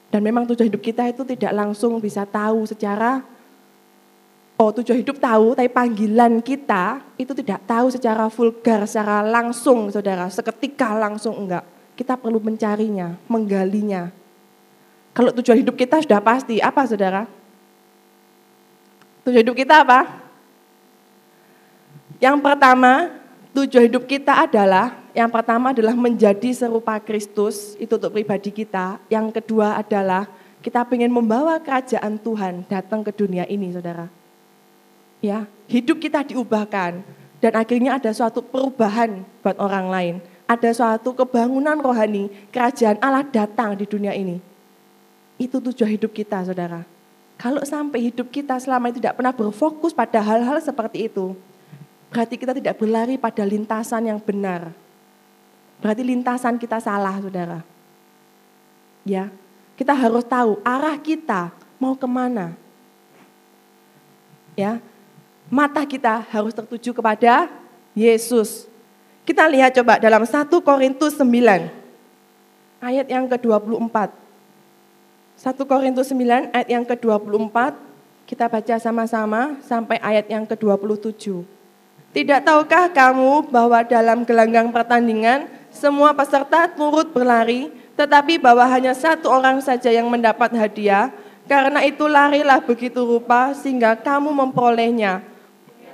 [0.10, 3.22] dan memang tujuan hidup kita itu tidak langsung bisa tahu secara
[4.60, 10.28] Oh tujuan hidup tahu, tapi panggilan kita itu tidak tahu secara vulgar, secara langsung saudara,
[10.28, 11.64] seketika langsung enggak.
[11.96, 14.12] Kita perlu mencarinya, menggalinya.
[15.16, 17.24] Kalau tujuan hidup kita sudah pasti, apa saudara?
[19.24, 20.28] Tujuan hidup kita apa?
[22.20, 23.16] Yang pertama,
[23.56, 29.02] tujuan hidup kita adalah yang pertama adalah menjadi serupa Kristus, itu untuk pribadi kita.
[29.10, 34.12] Yang kedua adalah kita ingin membawa kerajaan Tuhan datang ke dunia ini, saudara.
[35.20, 37.04] Ya, hidup kita diubahkan
[37.40, 40.16] dan akhirnya ada suatu perubahan buat orang lain.
[40.50, 44.42] Ada suatu kebangunan rohani, kerajaan Allah datang di dunia ini.
[45.40, 46.84] Itu tujuan hidup kita, saudara.
[47.40, 51.38] Kalau sampai hidup kita selama ini tidak pernah berfokus pada hal-hal seperti itu,
[52.12, 54.76] berarti kita tidak berlari pada lintasan yang benar,
[55.80, 57.64] Berarti lintasan kita salah, saudara.
[59.08, 59.32] Ya,
[59.80, 62.52] kita harus tahu arah kita mau ke mana.
[64.60, 64.84] Ya,
[65.48, 67.48] mata kita harus tertuju kepada
[67.96, 68.68] Yesus.
[69.24, 71.72] Kita lihat coba dalam 1 Korintus 9,
[72.84, 74.12] ayat yang ke-24.
[75.40, 77.56] 1 Korintus 9 ayat yang ke-24,
[78.28, 81.48] kita baca sama-sama sampai ayat yang ke-27.
[82.10, 89.32] Tidak tahukah kamu bahwa dalam gelanggang pertandingan semua peserta turut berlari, tetapi bahwa hanya satu
[89.32, 91.08] orang saja yang mendapat hadiah.
[91.48, 95.24] Karena itu larilah begitu rupa sehingga kamu memperolehnya.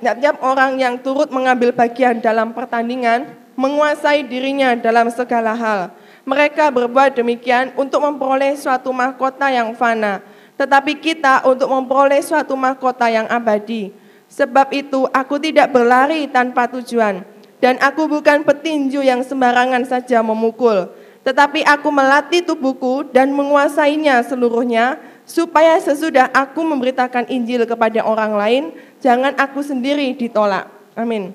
[0.04, 5.96] Tiap-tiap orang yang turut mengambil bagian dalam pertandingan menguasai dirinya dalam segala hal.
[6.28, 10.20] Mereka berbuat demikian untuk memperoleh suatu mahkota yang fana,
[10.60, 13.96] tetapi kita untuk memperoleh suatu mahkota yang abadi.
[14.28, 17.24] Sebab itu aku tidak berlari tanpa tujuan
[17.66, 20.86] dan aku bukan petinju yang sembarangan saja memukul,
[21.26, 28.64] tetapi aku melatih tubuhku dan menguasainya seluruhnya, supaya sesudah aku memberitakan Injil kepada orang lain,
[29.02, 30.70] jangan aku sendiri ditolak.
[30.94, 31.34] Amin.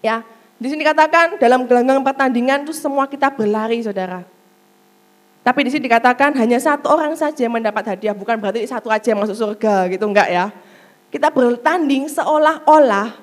[0.00, 0.24] Ya,
[0.56, 4.24] di sini dikatakan dalam gelanggang pertandingan itu semua kita berlari, saudara.
[5.44, 9.12] Tapi di sini dikatakan hanya satu orang saja yang mendapat hadiah, bukan berarti satu aja
[9.12, 10.48] yang masuk surga gitu, enggak ya.
[11.12, 13.20] Kita bertanding seolah-olah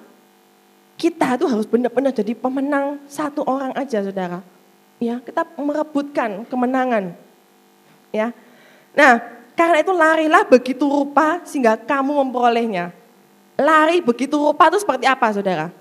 [1.02, 4.46] kita tuh harus benar-benar jadi pemenang satu orang aja saudara.
[5.02, 7.18] Ya, kita merebutkan kemenangan.
[8.14, 8.30] Ya.
[8.94, 9.18] Nah,
[9.58, 12.94] karena itu larilah begitu rupa sehingga kamu memperolehnya.
[13.58, 15.74] Lari begitu rupa itu seperti apa saudara?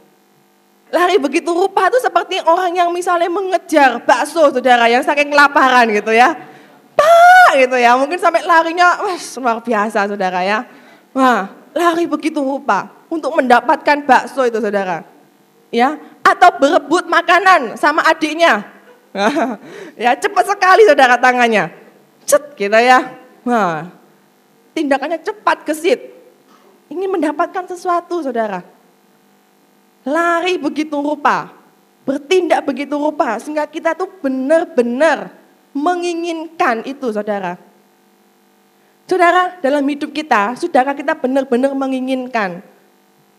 [0.89, 6.17] Lari begitu rupa itu seperti orang yang misalnya mengejar bakso saudara yang saking kelaparan gitu
[6.17, 6.33] ya.
[6.97, 10.65] Pak gitu ya, mungkin sampai larinya wah luar biasa saudara ya.
[11.13, 11.45] Wah,
[11.77, 15.10] lari begitu rupa untuk mendapatkan bakso itu saudara.
[15.71, 18.67] Ya, atau berebut makanan sama adiknya.
[19.99, 21.71] ya, cepat sekali saudara tangannya.
[22.27, 23.19] Cet gitu ya.
[23.43, 23.91] Nah,
[24.75, 25.99] tindakannya cepat gesit.
[26.91, 28.63] Ingin mendapatkan sesuatu saudara.
[30.07, 31.55] Lari begitu rupa,
[32.03, 35.35] bertindak begitu rupa sehingga kita tuh benar-benar
[35.71, 37.59] menginginkan itu saudara.
[39.07, 42.63] Saudara, dalam hidup kita, sudahkah kita benar-benar menginginkan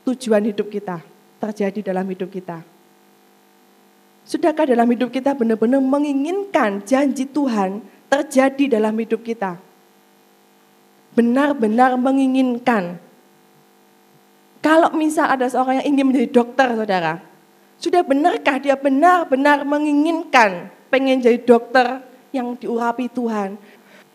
[0.04, 1.00] tujuan hidup kita
[1.42, 2.62] terjadi dalam hidup kita?
[4.22, 9.58] Sudahkah dalam hidup kita benar-benar menginginkan janji Tuhan terjadi dalam hidup kita?
[11.18, 13.02] Benar-benar menginginkan.
[14.62, 17.14] Kalau misal ada seorang yang ingin menjadi dokter, saudara,
[17.82, 23.58] sudah benarkah dia benar-benar menginginkan pengen jadi dokter yang diurapi Tuhan,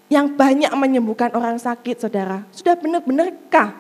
[0.07, 2.47] yang banyak menyembuhkan orang sakit, saudara.
[2.55, 3.75] Sudah benar-benarkah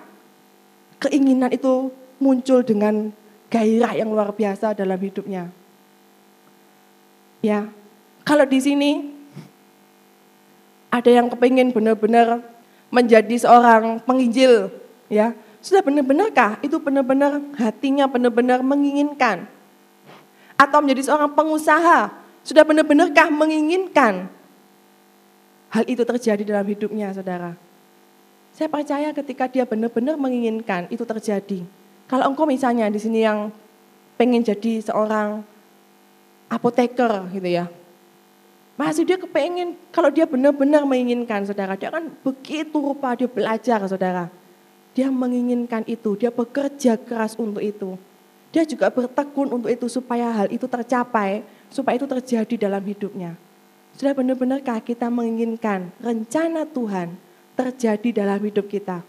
[0.98, 3.14] keinginan itu muncul dengan
[3.50, 5.50] gairah yang luar biasa dalam hidupnya?
[7.44, 7.70] Ya,
[8.26, 8.90] kalau di sini
[10.90, 12.42] ada yang kepingin benar-benar
[12.90, 14.72] menjadi seorang penginjil,
[15.06, 19.46] ya, sudah benar-benarkah itu benar-benar hatinya benar-benar menginginkan?
[20.56, 22.10] Atau menjadi seorang pengusaha,
[22.46, 24.32] sudah benar-benarkah menginginkan
[25.70, 27.52] hal itu terjadi dalam hidupnya, saudara.
[28.56, 31.60] Saya percaya ketika dia benar-benar menginginkan itu terjadi.
[32.06, 33.50] Kalau engkau misalnya di sini yang
[34.14, 35.42] pengen jadi seorang
[36.46, 37.66] apoteker gitu ya.
[38.76, 44.28] Masih dia kepengen, kalau dia benar-benar menginginkan saudara, dia kan begitu rupa dia belajar saudara.
[44.92, 47.96] Dia menginginkan itu, dia bekerja keras untuk itu.
[48.52, 51.40] Dia juga bertekun untuk itu supaya hal itu tercapai,
[51.72, 53.32] supaya itu terjadi dalam hidupnya.
[53.96, 57.16] Sudah benar-benarkah kita menginginkan rencana Tuhan
[57.56, 59.00] terjadi dalam hidup kita?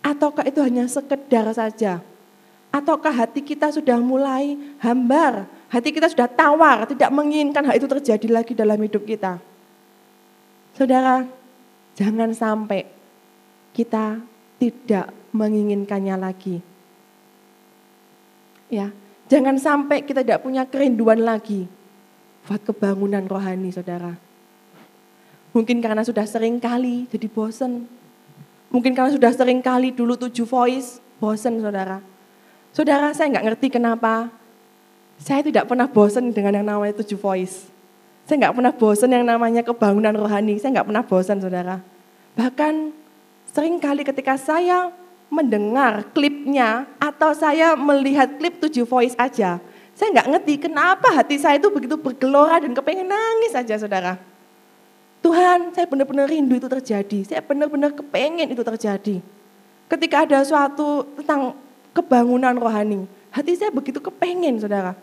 [0.00, 2.00] Ataukah itu hanya sekedar saja?
[2.70, 8.28] Ataukah hati kita sudah mulai hambar, hati kita sudah tawar, tidak menginginkan hal itu terjadi
[8.30, 9.42] lagi dalam hidup kita?
[10.78, 11.26] Saudara,
[11.98, 12.86] jangan sampai
[13.74, 14.22] kita
[14.62, 16.62] tidak menginginkannya lagi.
[18.70, 18.94] Ya,
[19.26, 21.66] jangan sampai kita tidak punya kerinduan lagi
[22.46, 24.14] buat kebangunan rohani saudara.
[25.50, 27.90] Mungkin karena sudah sering kali jadi bosen.
[28.70, 31.98] Mungkin karena sudah sering kali dulu tujuh voice, bosen saudara.
[32.70, 34.30] Saudara saya nggak ngerti kenapa
[35.18, 37.66] saya tidak pernah bosen dengan yang namanya tujuh voice.
[38.30, 40.56] Saya nggak pernah bosen yang namanya kebangunan rohani.
[40.62, 41.82] Saya nggak pernah bosen saudara.
[42.38, 42.94] Bahkan
[43.50, 44.94] sering kali ketika saya
[45.26, 49.58] mendengar klipnya atau saya melihat klip tujuh voice aja,
[49.98, 54.29] saya nggak ngerti kenapa hati saya itu begitu bergelora dan kepengen nangis saja saudara.
[55.20, 57.18] Tuhan, saya benar-benar rindu itu terjadi.
[57.28, 59.20] Saya benar-benar kepengen itu terjadi.
[59.90, 61.52] Ketika ada suatu tentang
[61.92, 64.96] kebangunan rohani, hati saya begitu kepengen saudara.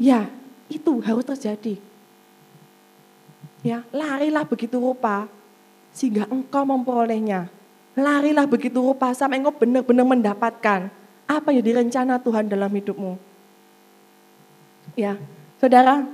[0.00, 0.26] Ya,
[0.72, 1.76] itu harus terjadi.
[3.60, 5.28] Ya, larilah begitu rupa
[5.92, 7.52] sehingga engkau memperolehnya.
[7.94, 10.88] Larilah begitu rupa sampai engkau benar-benar mendapatkan
[11.28, 13.20] apa yang direncana Tuhan dalam hidupmu.
[14.96, 15.16] Ya,
[15.60, 16.04] saudara,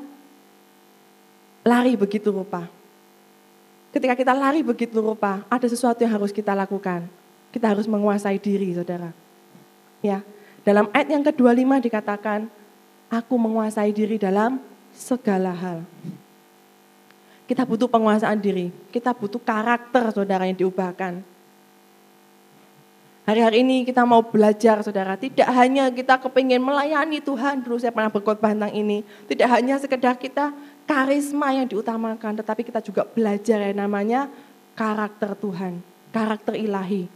[1.62, 2.80] lari begitu rupa.
[3.90, 7.11] Ketika kita lari begitu rupa, ada sesuatu yang harus kita lakukan.
[7.50, 9.11] Kita harus menguasai diri, saudara.
[9.98, 10.22] Ya,
[10.62, 12.46] dalam ayat yang ke-25 dikatakan,
[13.11, 14.62] aku menguasai diri dalam
[14.94, 15.83] segala hal.
[17.50, 21.26] Kita butuh penguasaan diri, kita butuh karakter saudara yang diubahkan.
[23.26, 28.11] Hari-hari ini kita mau belajar saudara, tidak hanya kita kepingin melayani Tuhan, dulu saya pernah
[28.11, 29.03] berkhotbah tentang ini.
[29.26, 30.55] Tidak hanya sekedar kita
[30.90, 34.26] karisma yang diutamakan, tetapi kita juga belajar yang namanya
[34.74, 35.79] karakter Tuhan,
[36.11, 37.07] karakter ilahi.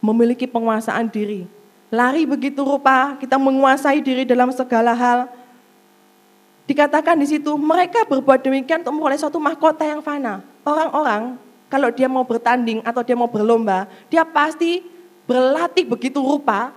[0.00, 1.44] Memiliki penguasaan diri.
[1.92, 5.28] Lari begitu rupa, kita menguasai diri dalam segala hal.
[6.64, 10.40] Dikatakan di situ, mereka berbuat demikian untuk memperoleh suatu mahkota yang fana.
[10.64, 11.36] Orang-orang,
[11.68, 14.80] kalau dia mau bertanding atau dia mau berlomba, dia pasti
[15.28, 16.72] berlatih begitu rupa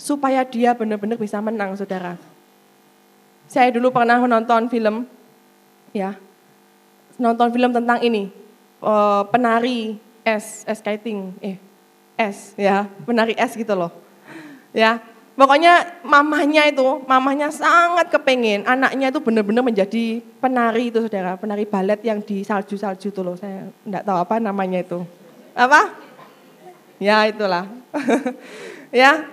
[0.00, 2.31] supaya dia benar-benar bisa menang, saudara.
[3.52, 5.04] Saya dulu pernah menonton film,
[5.92, 6.16] ya,
[7.20, 8.32] nonton film tentang ini,
[8.80, 11.60] uh, penari es, es skating, eh,
[12.16, 13.92] es, ya, penari es gitu loh,
[14.72, 15.04] ya.
[15.36, 22.00] Pokoknya mamahnya itu, mamahnya sangat kepengen anaknya itu benar-benar menjadi penari itu saudara, penari balet
[22.08, 25.04] yang di salju-salju itu loh, saya enggak tahu apa namanya itu.
[25.52, 25.92] Apa?
[26.96, 27.68] Ya itulah.
[28.92, 29.28] ya.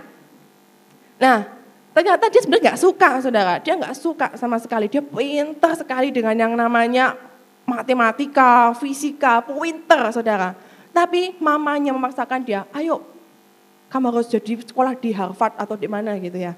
[1.20, 1.59] Nah,
[1.94, 3.54] ternyata dia sebenarnya nggak suka, saudara.
[3.60, 4.86] Dia nggak suka sama sekali.
[4.88, 7.18] Dia pintar sekali dengan yang namanya
[7.66, 10.58] matematika, fisika, pintar, saudara.
[10.90, 13.06] Tapi mamanya memaksakan dia, ayo
[13.90, 16.54] kamu harus jadi sekolah di Harvard atau di mana gitu ya.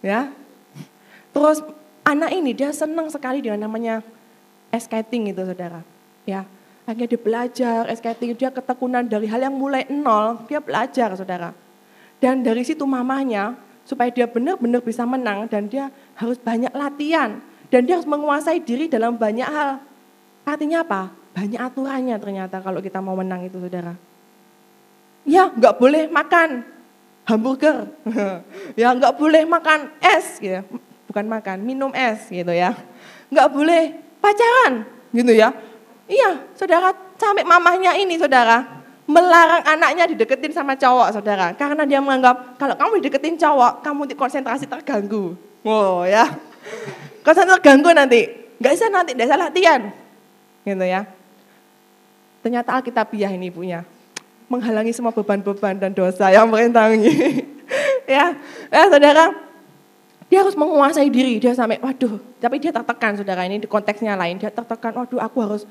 [0.00, 0.32] Ya.
[1.32, 1.60] Terus
[2.04, 4.04] anak ini dia senang sekali dengan namanya
[4.72, 5.80] skating itu saudara.
[6.24, 6.48] Ya,
[6.88, 11.52] akhirnya dia belajar skating, dia ketekunan dari hal yang mulai nol, dia belajar saudara.
[12.16, 17.84] Dan dari situ mamanya supaya dia benar-benar bisa menang dan dia harus banyak latihan dan
[17.84, 19.80] dia harus menguasai diri dalam banyak hal.
[20.44, 21.12] Artinya apa?
[21.36, 23.96] Banyak aturannya ternyata kalau kita mau menang itu saudara.
[25.24, 26.64] Ya nggak boleh makan
[27.24, 27.88] hamburger,
[28.80, 30.60] ya nggak boleh makan es, gitu.
[31.08, 32.76] bukan makan, minum es gitu ya.
[33.32, 33.82] Nggak boleh
[34.20, 34.84] pacaran
[35.16, 35.48] gitu ya.
[36.04, 41.52] Iya, saudara sampai mamahnya ini saudara melarang anaknya dideketin sama cowok saudara.
[41.52, 45.36] Karena dia menganggap kalau kamu dideketin cowok, kamu konsentrasi terganggu.
[45.64, 46.28] Wow ya.
[47.20, 48.28] Konsentrasi terganggu nanti.
[48.58, 49.80] Nggak bisa nanti, tidak latihan.
[50.64, 51.04] Gitu ya.
[52.40, 53.84] Ternyata Alkitabiah ini punya
[54.48, 57.40] menghalangi semua beban-beban dan dosa yang merintangi.
[58.14, 58.36] ya,
[58.68, 59.32] ya saudara,
[60.28, 64.36] dia harus menguasai diri, dia sampai, waduh, tapi dia tertekan saudara ini di konteksnya lain,
[64.36, 65.62] dia tertekan, waduh aku harus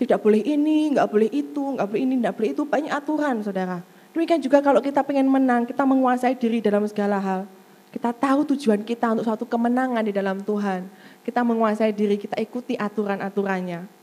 [0.00, 3.84] tidak boleh ini, nggak boleh itu, nggak boleh ini, nggak boleh itu, banyak aturan saudara.
[4.16, 7.44] Demikian juga kalau kita pengen menang, kita menguasai diri dalam segala hal.
[7.92, 10.88] Kita tahu tujuan kita untuk suatu kemenangan di dalam Tuhan.
[11.20, 14.00] Kita menguasai diri, kita ikuti aturan-aturannya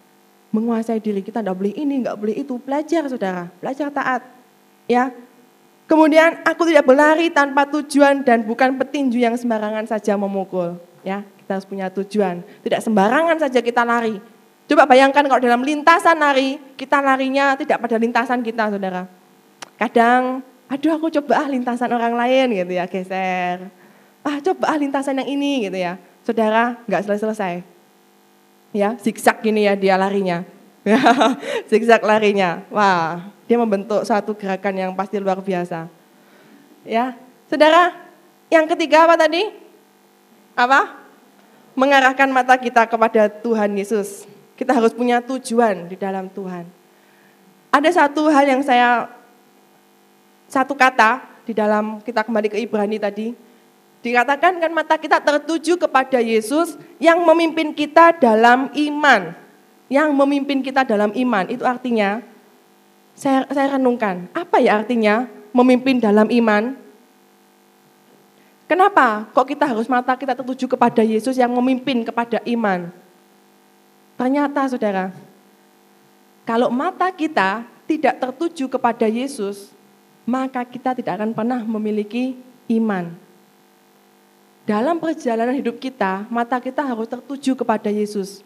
[0.51, 2.55] menguasai diri kita tidak boleh ini, nggak boleh itu.
[2.59, 4.21] Belajar saudara, belajar taat.
[4.87, 5.11] Ya.
[5.87, 10.75] Kemudian aku tidak berlari tanpa tujuan dan bukan petinju yang sembarangan saja memukul.
[10.99, 12.43] Ya, kita harus punya tujuan.
[12.43, 14.19] Tidak sembarangan saja kita lari.
[14.67, 19.07] Coba bayangkan kalau dalam lintasan lari, kita larinya tidak pada lintasan kita, saudara.
[19.79, 23.71] Kadang, aduh aku coba ah lintasan orang lain gitu ya, geser.
[24.27, 25.95] Ah coba ah lintasan yang ini gitu ya.
[26.27, 27.77] Saudara, nggak selesai-selesai
[28.75, 30.43] ya zigzag gini ya dia larinya.
[31.69, 32.63] zigzag larinya.
[32.71, 35.89] Wah, dia membentuk satu gerakan yang pasti luar biasa.
[36.87, 37.17] Ya,
[37.51, 37.91] saudara,
[38.47, 39.51] yang ketiga apa tadi?
[40.55, 40.95] Apa?
[41.75, 44.23] Mengarahkan mata kita kepada Tuhan Yesus.
[44.57, 46.65] Kita harus punya tujuan di dalam Tuhan.
[47.69, 49.05] Ada satu hal yang saya,
[50.49, 53.37] satu kata di dalam kita kembali ke Ibrani tadi,
[54.07, 59.33] Dikatakan kan mata kita tertuju kepada Yesus yang memimpin kita dalam iman.
[59.91, 62.19] Yang memimpin kita dalam iman, itu artinya,
[63.15, 66.75] saya, saya renungkan, apa ya artinya memimpin dalam iman?
[68.67, 72.91] Kenapa kok kita harus mata kita tertuju kepada Yesus yang memimpin kepada iman?
[74.17, 75.13] Ternyata saudara,
[76.41, 79.69] kalau mata kita tidak tertuju kepada Yesus,
[80.25, 82.35] maka kita tidak akan pernah memiliki
[82.73, 83.13] iman.
[84.67, 88.43] Dalam perjalanan hidup kita, mata kita harus tertuju kepada Yesus.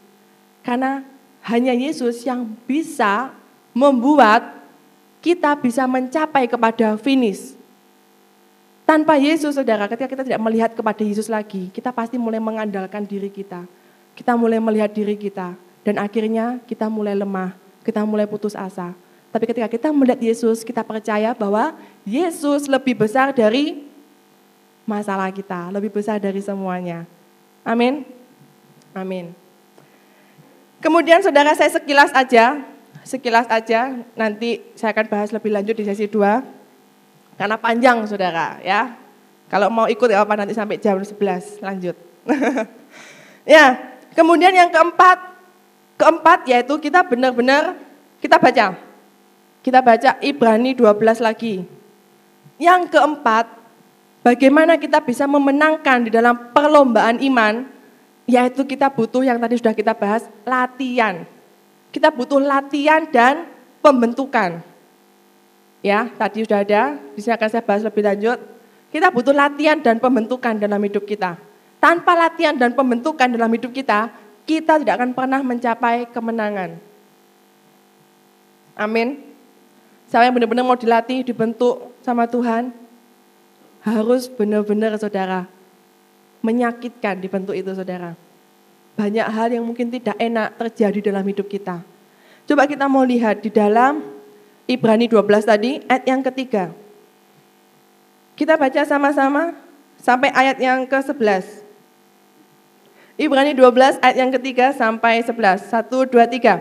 [0.62, 1.02] Karena
[1.42, 3.34] hanya Yesus yang bisa
[3.74, 4.62] membuat
[5.22, 7.58] kita bisa mencapai kepada finish.
[8.86, 13.32] Tanpa Yesus, saudara, ketika kita tidak melihat kepada Yesus lagi, kita pasti mulai mengandalkan diri
[13.32, 13.64] kita.
[14.12, 18.94] Kita mulai melihat diri kita, dan akhirnya kita mulai lemah, kita mulai putus asa.
[19.32, 21.72] Tapi ketika kita melihat Yesus, kita percaya bahwa
[22.04, 23.88] Yesus lebih besar dari
[24.84, 27.08] masalah kita, lebih besar dari semuanya.
[27.64, 28.04] Amin.
[28.92, 29.32] Amin.
[30.84, 32.60] Kemudian saudara saya sekilas aja,
[33.06, 37.40] sekilas aja, nanti saya akan bahas lebih lanjut di sesi 2.
[37.40, 39.00] Karena panjang saudara ya.
[39.48, 41.96] Kalau mau ikut ya apa nanti sampai jam 11 lanjut.
[43.56, 43.80] ya,
[44.16, 45.31] kemudian yang keempat,
[46.02, 47.78] keempat yaitu kita benar-benar
[48.18, 48.74] kita baca.
[49.62, 51.62] Kita baca Ibrani 12 lagi.
[52.58, 53.62] Yang keempat,
[54.22, 57.66] Bagaimana kita bisa memenangkan di dalam perlombaan iman,
[58.30, 61.26] yaitu kita butuh yang tadi sudah kita bahas, latihan.
[61.90, 63.50] Kita butuh latihan dan
[63.82, 64.62] pembentukan.
[65.82, 68.38] Ya, tadi sudah ada, di sini akan saya bahas lebih lanjut.
[68.94, 71.34] Kita butuh latihan dan pembentukan dalam hidup kita.
[71.82, 74.14] Tanpa latihan dan pembentukan dalam hidup kita,
[74.46, 76.78] kita tidak akan pernah mencapai kemenangan.
[78.76, 79.22] Amin.
[80.12, 82.74] Saya yang benar-benar mau dilatih, dibentuk sama Tuhan,
[83.82, 85.48] harus benar-benar saudara
[86.42, 88.18] menyakitkan di bentuk itu saudara.
[88.98, 91.80] Banyak hal yang mungkin tidak enak terjadi dalam hidup kita.
[92.50, 94.04] Coba kita mau lihat di dalam
[94.68, 96.74] Ibrani 12 tadi ayat yang ketiga.
[98.36, 99.54] Kita baca sama-sama
[100.02, 101.61] sampai ayat yang ke-11.
[103.22, 105.70] Ibrani 12 ayat yang ketiga sampai 11.
[105.70, 106.58] Satu, dua, tiga.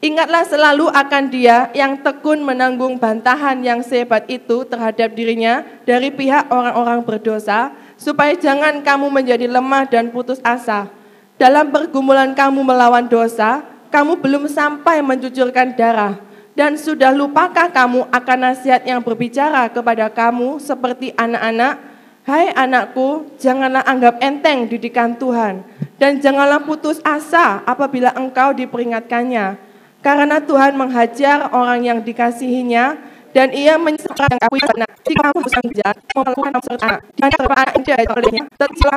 [0.00, 6.48] Ingatlah selalu akan dia yang tekun menanggung bantahan yang sehebat itu terhadap dirinya dari pihak
[6.48, 10.88] orang-orang berdosa, supaya jangan kamu menjadi lemah dan putus asa.
[11.36, 13.60] Dalam pergumulan kamu melawan dosa,
[13.92, 16.16] kamu belum sampai mencucurkan darah.
[16.56, 21.76] Dan sudah lupakah kamu akan nasihat yang berbicara kepada kamu seperti anak-anak?
[22.24, 25.64] Hai anakku, janganlah anggap enteng didikan Tuhan,
[26.00, 29.60] dan janganlah putus asa apabila engkau diperingatkannya.
[30.00, 32.96] Karena Tuhan menghajar orang yang dikasihinya,
[33.30, 34.90] dan ia menyesatkan aku yang benar.
[35.06, 38.42] Jika kamu berusaha jahat, melakukan serta di terpaan anda olehnya,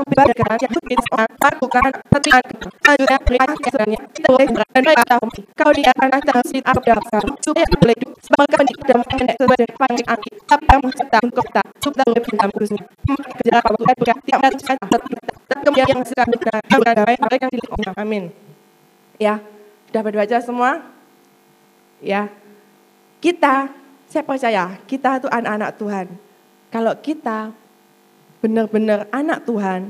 [0.09, 2.43] beribadah yang kita lakukan setiap
[2.83, 7.65] selanjutnya berikan keserannya, tidak boleh dan baik tahu kau di atas tangan apa dapat supaya
[7.77, 10.81] boleh sebagai pendidik dan mengendek sesuai dengan panggil angki, apa yang
[11.23, 12.83] untuk kita, supaya boleh bintang kudusnya.
[13.37, 15.01] Kejar kalau bukan bukan tak
[15.43, 18.23] dan kemudian yang sedang benar, yang damai, mereka yang dilihat Amin.
[19.21, 19.35] Ya,
[19.91, 20.71] sudah berbaca semua?
[22.03, 22.27] Ya,
[23.21, 23.71] kita
[24.13, 26.05] saya percaya kita itu anak-anak Tuhan.
[26.69, 27.49] Kalau kita
[28.45, 29.89] benar-benar anak Tuhan,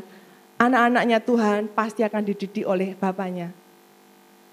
[0.56, 3.52] anak-anaknya Tuhan pasti akan dididik oleh Bapaknya.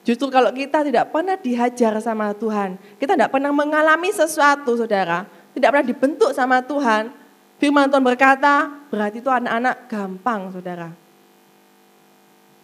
[0.02, 5.70] Justru kalau kita tidak pernah dihajar sama Tuhan, kita tidak pernah mengalami sesuatu saudara, tidak
[5.70, 7.14] pernah dibentuk sama Tuhan,
[7.62, 10.90] firman Tuhan berkata, berarti itu anak-anak gampang saudara.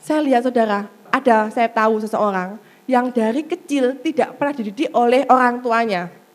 [0.02, 2.59] Saya lihat saudara, ada saya tahu seseorang
[2.90, 6.26] yang dari kecil tidak pernah dididik oleh orang tuanya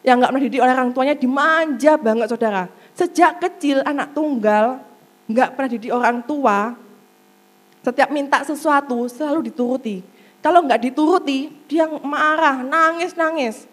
[0.00, 2.68] yang nggak pernah dididik oleh orang tuanya dimanja banget saudara.
[2.96, 4.80] Sejak kecil anak tunggal
[5.30, 6.74] nggak pernah dididik orang tua,
[7.80, 10.02] setiap minta sesuatu selalu dituruti.
[10.40, 13.68] Kalau nggak dituruti, dia marah, nangis-nangis.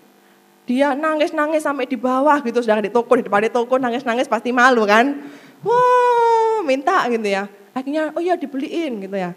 [0.67, 4.51] Dia nangis-nangis sampai di bawah gitu, saudara di toko, di depan di toko nangis-nangis pasti
[4.51, 5.15] malu kan.
[5.63, 7.47] Wow, minta gitu ya.
[7.71, 9.31] Akhirnya, oh iya dibeliin gitu ya.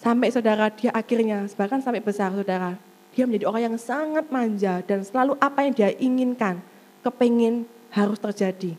[0.00, 2.80] Sampai saudara dia akhirnya, bahkan sampai besar saudara,
[3.14, 6.58] dia menjadi orang yang sangat manja dan selalu apa yang dia inginkan,
[7.06, 7.62] kepingin
[7.94, 8.74] harus terjadi.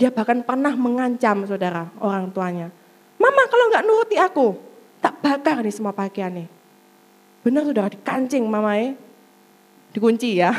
[0.00, 2.72] Dia bahkan pernah mengancam saudara orang tuanya.
[3.20, 4.56] Mama kalau nggak nuruti aku,
[5.04, 6.48] tak bakar nih semua pakaian nih.
[7.44, 8.96] Benar saudara, dikancing mamai,
[9.92, 10.56] dikunci ya.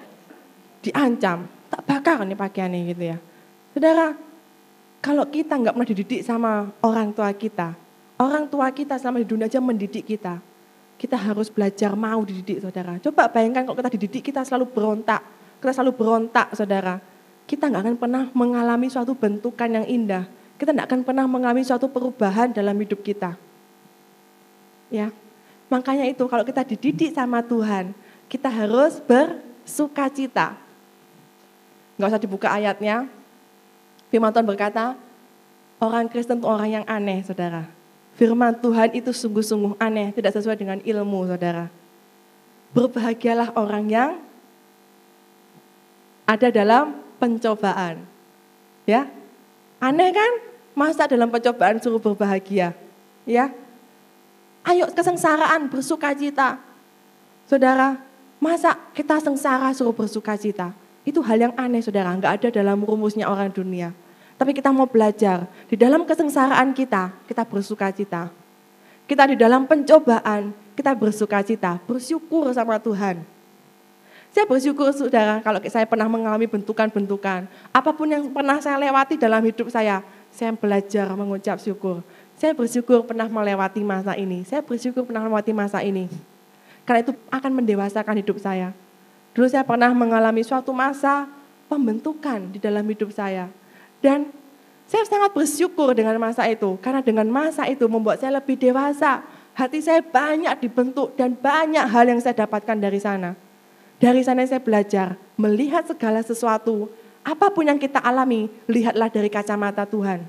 [0.86, 3.18] Diancam, tak bakar nih pakaian nih gitu ya.
[3.74, 4.14] Saudara,
[5.02, 7.74] kalau kita nggak pernah dididik sama orang tua kita,
[8.22, 10.38] orang tua kita selama di dunia aja mendidik kita,
[10.98, 12.98] kita harus belajar mau dididik saudara.
[12.98, 15.22] Coba bayangkan kalau kita dididik kita selalu berontak.
[15.62, 16.98] Kita selalu berontak saudara.
[17.46, 20.26] Kita nggak akan pernah mengalami suatu bentukan yang indah.
[20.58, 23.38] Kita nggak akan pernah mengalami suatu perubahan dalam hidup kita.
[24.90, 25.14] Ya,
[25.68, 27.92] Makanya itu kalau kita dididik sama Tuhan,
[28.26, 30.56] kita harus bersuka cita.
[32.00, 33.04] Nggak usah dibuka ayatnya.
[34.08, 34.96] Firman Tuhan berkata,
[35.76, 37.77] orang Kristen itu orang yang aneh saudara
[38.18, 41.70] Firman Tuhan itu sungguh-sungguh aneh, tidak sesuai dengan ilmu, saudara.
[42.74, 44.10] Berbahagialah orang yang
[46.26, 48.02] ada dalam pencobaan.
[48.90, 49.06] Ya,
[49.78, 50.32] aneh kan?
[50.74, 52.74] Masa dalam pencobaan suruh berbahagia?
[53.22, 53.54] Ya,
[54.66, 56.58] ayo kesengsaraan bersuka cita.
[57.46, 58.02] Saudara,
[58.42, 60.74] masa kita sengsara suruh bersuka cita?
[61.06, 63.94] Itu hal yang aneh saudara, nggak ada dalam rumusnya orang dunia.
[64.38, 68.30] Tapi kita mau belajar, di dalam kesengsaraan kita, kita bersuka cita.
[69.10, 73.18] Kita di dalam pencobaan, kita bersuka cita, bersyukur sama Tuhan.
[74.30, 77.50] Saya bersyukur saudara kalau saya pernah mengalami bentukan-bentukan.
[77.74, 82.06] Apa pun yang pernah saya lewati dalam hidup saya, saya belajar mengucap syukur.
[82.38, 84.46] Saya bersyukur pernah melewati masa ini.
[84.46, 86.06] Saya bersyukur pernah melewati masa ini.
[86.86, 88.70] Karena itu akan mendewasakan hidup saya.
[89.34, 91.26] Dulu saya pernah mengalami suatu masa
[91.66, 93.50] pembentukan di dalam hidup saya.
[93.98, 94.30] Dan
[94.88, 99.20] saya sangat bersyukur dengan masa itu, karena dengan masa itu membuat saya lebih dewasa.
[99.52, 103.34] Hati saya banyak dibentuk dan banyak hal yang saya dapatkan dari sana.
[103.98, 106.86] Dari sana saya belajar melihat segala sesuatu,
[107.26, 110.22] apa pun yang kita alami, lihatlah dari kacamata Tuhan.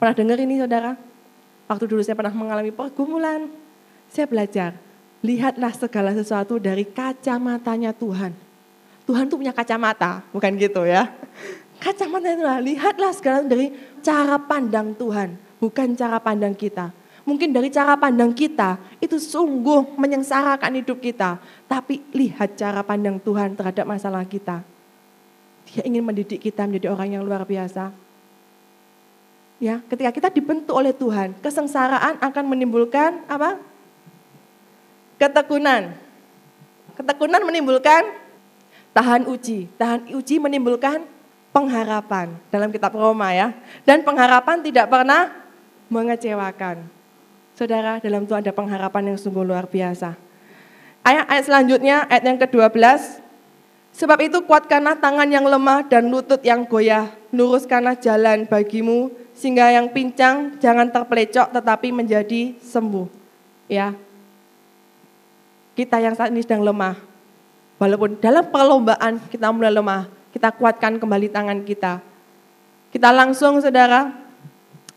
[0.00, 0.96] Pernah dengar ini saudara?
[1.68, 3.46] Waktu dulu saya pernah mengalami pergumulan,
[4.08, 4.74] saya belajar,
[5.22, 8.49] lihatlah segala sesuatu dari kacamatanya Tuhan.
[9.08, 11.10] Tuhan tuh punya kacamata, bukan gitu ya.
[11.80, 13.72] Kacamata itu lihatlah sekarang dari
[14.04, 16.92] cara pandang Tuhan, bukan cara pandang kita.
[17.24, 21.36] Mungkin dari cara pandang kita itu sungguh menyengsarakan hidup kita.
[21.68, 24.64] Tapi lihat cara pandang Tuhan terhadap masalah kita.
[25.68, 27.92] Dia ingin mendidik kita menjadi orang yang luar biasa.
[29.60, 33.60] Ya, ketika kita dibentuk oleh Tuhan, kesengsaraan akan menimbulkan apa?
[35.20, 35.92] Ketekunan.
[36.96, 38.08] Ketekunan menimbulkan
[38.96, 39.70] tahan uji.
[39.78, 41.04] Tahan uji menimbulkan
[41.50, 43.54] pengharapan dalam kitab Roma ya.
[43.82, 45.34] Dan pengharapan tidak pernah
[45.90, 46.86] mengecewakan.
[47.58, 50.16] Saudara, dalam Tuhan ada pengharapan yang sungguh luar biasa.
[51.04, 53.20] Ayat, ayat selanjutnya, ayat yang ke-12.
[53.90, 57.10] Sebab itu kuatkanlah tangan yang lemah dan lutut yang goyah.
[57.34, 63.08] Luruskanlah jalan bagimu, sehingga yang pincang jangan terpelecok tetapi menjadi sembuh.
[63.66, 63.94] Ya,
[65.74, 66.98] kita yang saat ini sedang lemah,
[67.80, 71.98] Walaupun dalam perlombaan kita mulai lemah, Kita kuatkan kembali tangan kita.
[72.94, 74.14] Kita langsung saudara,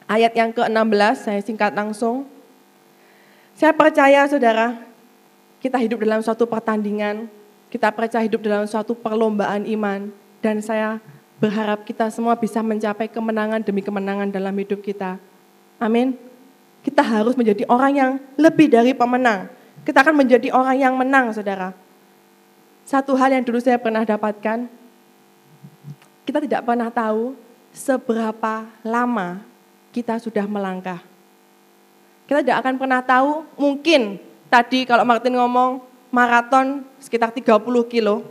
[0.05, 2.29] ayat yang ke-16, saya singkat langsung.
[3.57, 4.77] Saya percaya saudara,
[5.57, 7.29] kita hidup dalam suatu pertandingan,
[7.73, 11.01] kita percaya hidup dalam suatu perlombaan iman, dan saya
[11.41, 15.17] berharap kita semua bisa mencapai kemenangan demi kemenangan dalam hidup kita.
[15.81, 16.13] Amin.
[16.86, 19.49] Kita harus menjadi orang yang lebih dari pemenang.
[19.81, 21.73] Kita akan menjadi orang yang menang, saudara.
[22.84, 24.67] Satu hal yang dulu saya pernah dapatkan,
[26.27, 27.36] kita tidak pernah tahu
[27.71, 29.41] seberapa lama
[29.95, 30.99] kita sudah melangkah.
[32.27, 37.59] Kita tidak akan pernah tahu, mungkin tadi kalau Martin ngomong maraton sekitar 30
[37.89, 38.23] kilo,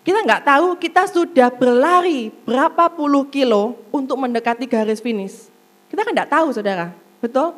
[0.00, 5.52] kita nggak tahu kita sudah berlari berapa puluh kilo untuk mendekati garis finish.
[5.92, 6.90] Kita kan nggak tahu saudara,
[7.20, 7.52] betul?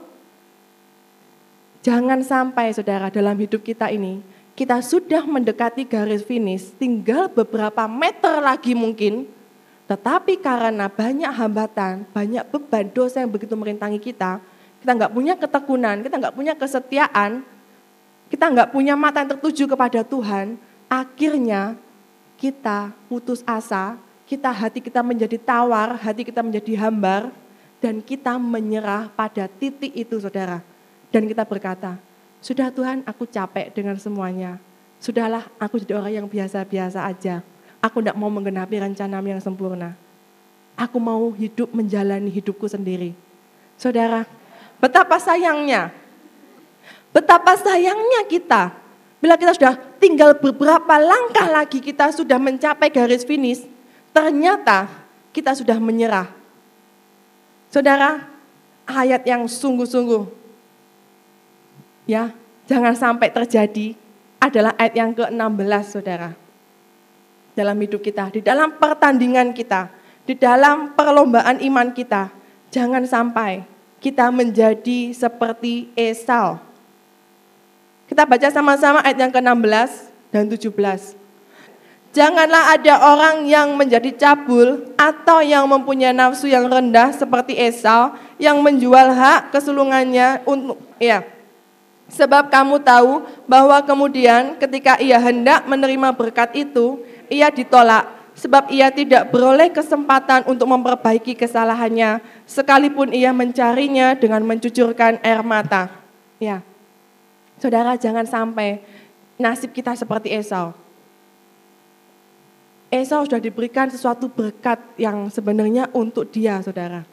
[1.82, 4.22] Jangan sampai saudara dalam hidup kita ini,
[4.52, 9.24] kita sudah mendekati garis finish, tinggal beberapa meter lagi mungkin,
[9.88, 14.40] tetapi karena banyak hambatan, banyak beban dosa yang begitu merintangi kita,
[14.84, 17.44] kita nggak punya ketekunan, kita nggak punya kesetiaan,
[18.28, 21.76] kita nggak punya mata yang tertuju kepada Tuhan, akhirnya
[22.36, 23.96] kita putus asa,
[24.28, 27.32] kita hati kita menjadi tawar, hati kita menjadi hambar,
[27.80, 30.60] dan kita menyerah pada titik itu saudara.
[31.12, 31.98] Dan kita berkata,
[32.42, 34.58] sudah Tuhan aku capek dengan semuanya.
[34.98, 37.38] Sudahlah aku jadi orang yang biasa-biasa aja.
[37.78, 39.94] Aku tidak mau menggenapi rencana yang sempurna.
[40.74, 43.14] Aku mau hidup menjalani hidupku sendiri.
[43.78, 44.26] Saudara,
[44.82, 45.94] betapa sayangnya,
[47.14, 48.74] betapa sayangnya kita.
[49.22, 53.62] Bila kita sudah tinggal beberapa langkah lagi kita sudah mencapai garis finish,
[54.10, 54.90] ternyata
[55.30, 56.26] kita sudah menyerah.
[57.70, 58.26] Saudara,
[58.82, 60.41] ayat yang sungguh-sungguh
[62.12, 62.28] ya
[62.68, 63.96] jangan sampai terjadi
[64.36, 66.36] adalah ayat yang ke-16 saudara.
[67.52, 69.88] Dalam hidup kita, di dalam pertandingan kita,
[70.24, 72.32] di dalam perlombaan iman kita,
[72.72, 73.64] jangan sampai
[74.00, 76.58] kita menjadi seperti Esau.
[78.08, 79.90] Kita baca sama-sama ayat yang ke-16
[80.32, 81.16] dan 17.
[82.12, 88.60] Janganlah ada orang yang menjadi cabul atau yang mempunyai nafsu yang rendah seperti Esau yang
[88.60, 91.24] menjual hak kesulungannya untuk ya
[92.12, 97.00] Sebab kamu tahu bahwa kemudian ketika ia hendak menerima berkat itu,
[97.32, 98.04] ia ditolak
[98.36, 105.88] sebab ia tidak beroleh kesempatan untuk memperbaiki kesalahannya sekalipun ia mencarinya dengan mencucurkan air mata.
[106.36, 106.60] Ya.
[107.56, 108.84] Saudara jangan sampai
[109.40, 110.76] nasib kita seperti Esau.
[112.92, 117.08] Esau sudah diberikan sesuatu berkat yang sebenarnya untuk dia, Saudara.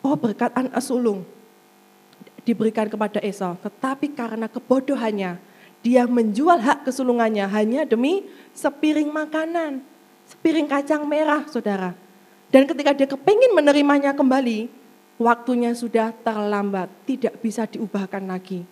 [0.00, 1.28] Oh, berkat anak sulung
[2.44, 5.40] diberikan kepada Esau, tetapi karena kebodohannya,
[5.80, 9.80] dia menjual hak kesulungannya hanya demi sepiring makanan,
[10.28, 11.96] sepiring kacang merah, saudara.
[12.52, 14.68] Dan ketika dia kepingin menerimanya kembali,
[15.16, 18.66] waktunya sudah terlambat, tidak bisa diubahkan lagi.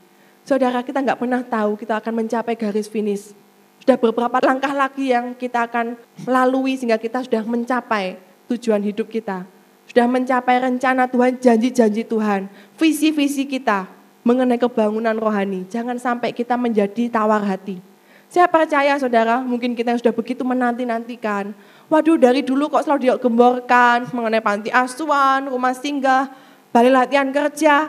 [0.45, 3.37] Saudara, kita nggak pernah tahu kita akan mencapai garis finish.
[3.85, 5.97] Sudah beberapa langkah lagi yang kita akan
[6.27, 9.45] lalui sehingga kita sudah mencapai tujuan hidup kita
[9.89, 13.89] sudah mencapai rencana Tuhan, janji-janji Tuhan, visi-visi kita
[14.21, 15.65] mengenai kebangunan rohani.
[15.73, 17.81] Jangan sampai kita menjadi tawar hati.
[18.29, 21.57] Saya percaya saudara, mungkin kita yang sudah begitu menanti-nantikan.
[21.89, 26.29] Waduh dari dulu kok selalu digemborkan mengenai panti asuhan, rumah singgah,
[26.69, 27.89] balai latihan kerja,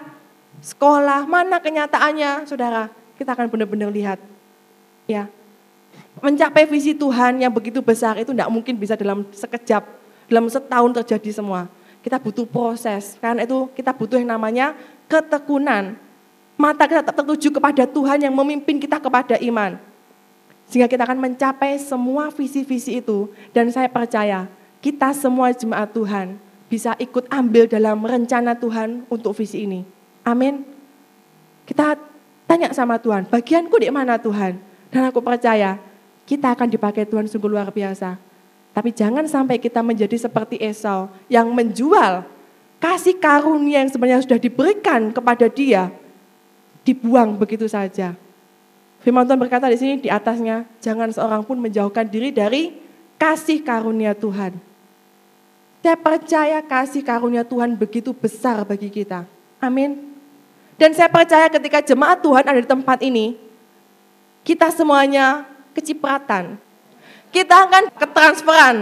[0.64, 1.28] sekolah.
[1.28, 2.88] Mana kenyataannya saudara?
[3.20, 4.24] Kita akan benar-benar lihat.
[5.04, 5.28] Ya,
[6.24, 9.84] Mencapai visi Tuhan yang begitu besar itu tidak mungkin bisa dalam sekejap,
[10.32, 11.68] dalam setahun terjadi semua
[12.10, 13.14] kita butuh proses.
[13.22, 14.74] Karena itu kita butuh yang namanya
[15.06, 15.94] ketekunan.
[16.58, 19.78] Mata kita tetap tertuju kepada Tuhan yang memimpin kita kepada iman.
[20.66, 23.30] Sehingga kita akan mencapai semua visi-visi itu.
[23.54, 24.50] Dan saya percaya
[24.82, 29.86] kita semua jemaat Tuhan bisa ikut ambil dalam rencana Tuhan untuk visi ini.
[30.26, 30.66] Amin.
[31.70, 31.94] Kita
[32.50, 34.58] tanya sama Tuhan, bagianku di mana Tuhan?
[34.90, 35.78] Dan aku percaya
[36.26, 38.29] kita akan dipakai Tuhan sungguh luar biasa.
[38.74, 42.24] Tapi jangan sampai kita menjadi seperti Esau yang menjual
[42.80, 45.92] kasih karunia yang sebenarnya sudah diberikan kepada dia
[46.88, 48.16] dibuang begitu saja.
[49.00, 52.76] Firman Tuhan berkata di sini di atasnya, jangan seorang pun menjauhkan diri dari
[53.16, 54.56] kasih karunia Tuhan.
[55.80, 59.24] Saya percaya kasih karunia Tuhan begitu besar bagi kita.
[59.64, 60.12] Amin.
[60.76, 63.36] Dan saya percaya ketika jemaat Tuhan ada di tempat ini,
[64.44, 66.60] kita semuanya kecipratan,
[67.30, 68.76] kita akan ketransferan,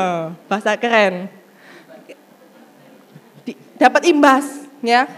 [0.48, 1.28] bahasa keren.
[3.80, 5.08] Dapat imbas, ya.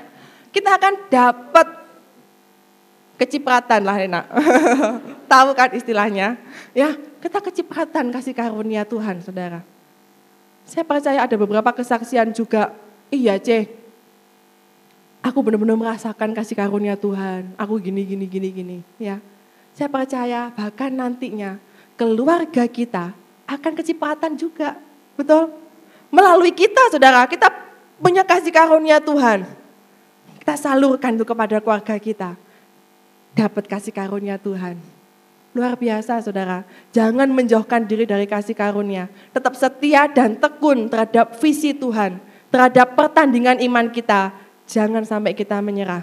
[0.54, 1.66] Kita akan dapat
[3.18, 4.24] kecipratan lah enak.
[5.32, 6.38] Tahu kan istilahnya?
[6.74, 9.62] Ya, kita kecipratan kasih karunia Tuhan, Saudara.
[10.66, 12.70] Saya percaya ada beberapa kesaksian juga,
[13.10, 13.66] iya C,
[15.22, 18.78] aku benar-benar merasakan kasih karunia Tuhan, aku gini, gini, gini, gini.
[18.98, 19.18] ya.
[19.72, 21.56] Saya percaya bahkan nantinya
[22.02, 23.14] keluarga kita
[23.46, 24.74] akan kecepatan juga,
[25.14, 25.54] betul?
[26.10, 27.46] Melalui kita saudara, kita
[28.02, 29.46] punya kasih karunia Tuhan.
[30.42, 32.34] Kita salurkan itu kepada keluarga kita.
[33.38, 34.74] Dapat kasih karunia Tuhan.
[35.54, 39.06] Luar biasa saudara, jangan menjauhkan diri dari kasih karunia.
[39.30, 42.18] Tetap setia dan tekun terhadap visi Tuhan,
[42.50, 44.34] terhadap pertandingan iman kita.
[44.66, 46.02] Jangan sampai kita menyerah.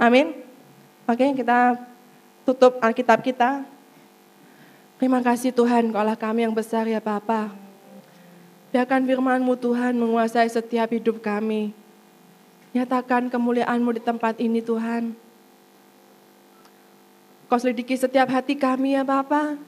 [0.00, 0.32] Amin.
[1.04, 1.58] Makanya kita
[2.48, 3.73] tutup Alkitab kita.
[4.94, 7.50] Terima kasih Tuhan, kaulah kami yang besar ya Bapa.
[8.70, 11.74] Biarkan firman-Mu Tuhan menguasai setiap hidup kami.
[12.74, 15.14] Nyatakan kemuliaan-Mu di tempat ini Tuhan.
[17.46, 19.58] Kau selidiki setiap hati kami ya Bapak.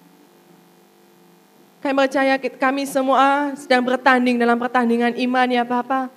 [1.87, 6.11] Kami percaya kami semua sedang bertanding dalam pertandingan iman ya Bapak.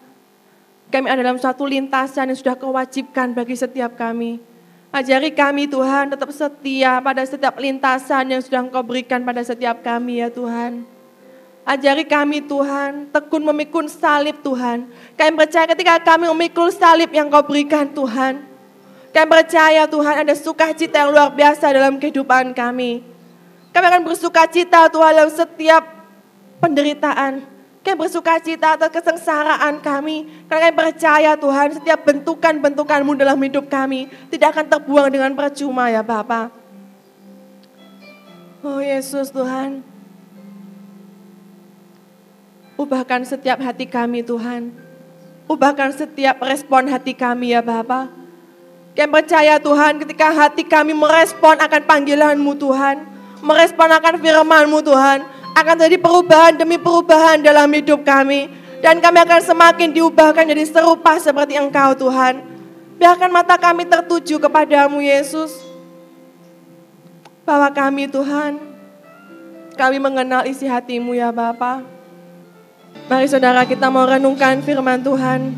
[0.89, 4.41] Kami ada dalam suatu lintasan yang sudah kewajibkan bagi setiap kami.
[4.89, 10.25] Ajari kami Tuhan tetap setia pada setiap lintasan yang sudah Engkau berikan pada setiap kami
[10.25, 10.81] ya Tuhan.
[11.61, 14.89] Ajari kami Tuhan, tekun memikul salib Tuhan.
[15.13, 18.41] Kami percaya ketika kami memikul salib yang Kau berikan Tuhan,
[19.13, 23.05] kami percaya Tuhan ada sukacita yang luar biasa dalam kehidupan kami.
[23.69, 25.85] Kami akan bersuka cita Tuhan dalam setiap
[26.57, 27.58] penderitaan.
[27.79, 30.27] Kami bersuka cita atas kesengsaraan kami.
[30.51, 36.03] Karena kami percaya Tuhan setiap bentukan-bentukanmu dalam hidup kami tidak akan terbuang dengan percuma ya
[36.03, 36.51] Bapak.
[38.59, 39.79] Oh Yesus Tuhan.
[42.75, 44.75] Ubahkan setiap hati kami Tuhan.
[45.47, 48.11] Ubahkan setiap respon hati kami ya Bapak.
[48.99, 53.07] Kami percaya Tuhan ketika hati kami merespon akan panggilanmu Tuhan.
[53.39, 55.38] Merespon akan firmanmu Tuhan.
[55.59, 58.47] Akan terjadi perubahan demi perubahan dalam hidup kami.
[58.79, 62.39] Dan kami akan semakin diubahkan jadi serupa seperti Engkau Tuhan.
[62.95, 65.51] Biarkan mata kami tertuju kepadamu Yesus.
[67.43, 68.55] Bahwa kami Tuhan,
[69.75, 71.83] kami mengenal isi hatimu ya Bapa.
[73.11, 75.51] Mari saudara kita mau renungkan firman Tuhan.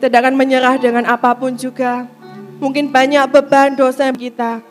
[0.00, 2.08] Kita tidak akan menyerah dengan apa pun juga.
[2.64, 4.64] Mungkin banyak beban dosa kita.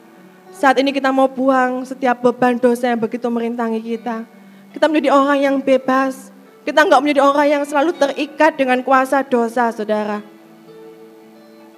[0.64, 4.24] Saat ini kita mau buang setiap beban dosa yang begitu merintangi kita.
[4.72, 6.32] Kita menjadi orang yang bebas.
[6.64, 10.24] Kita enggak menjadi orang yang selalu terikat dengan kuasa dosa, saudara.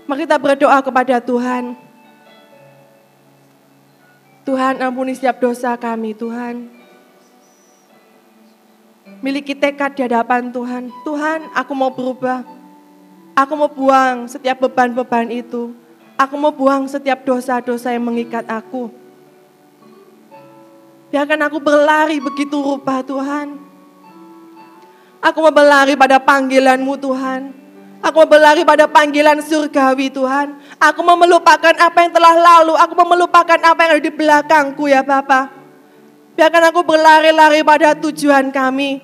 [0.05, 1.73] Mari kita berdoa kepada Tuhan.
[4.45, 6.69] Tuhan ampuni setiap dosa kami, Tuhan.
[9.17, 10.93] Miliki tekad di hadapan Tuhan.
[11.01, 12.45] Tuhan, aku mau berubah.
[13.33, 15.73] Aku mau buang setiap beban-beban itu.
[16.15, 18.87] Aku mau buang setiap dosa-dosa yang mengikat aku.
[21.11, 23.59] Biarkan aku berlari begitu rupa Tuhan.
[25.19, 27.51] Aku mau berlari pada panggilanmu Tuhan.
[27.99, 30.55] Aku mau berlari pada panggilan surgawi Tuhan.
[30.79, 32.73] Aku mau melupakan apa yang telah lalu.
[32.79, 35.51] Aku mau melupakan apa yang ada di belakangku ya Bapak.
[36.35, 39.03] Biarkan aku berlari-lari pada tujuan kami.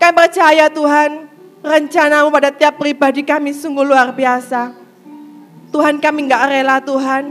[0.00, 1.32] Kami percaya Tuhan,
[1.62, 4.81] Rencanamu pada tiap pribadi kami sungguh luar biasa.
[5.72, 7.24] Tuhan kami nggak rela Tuhan.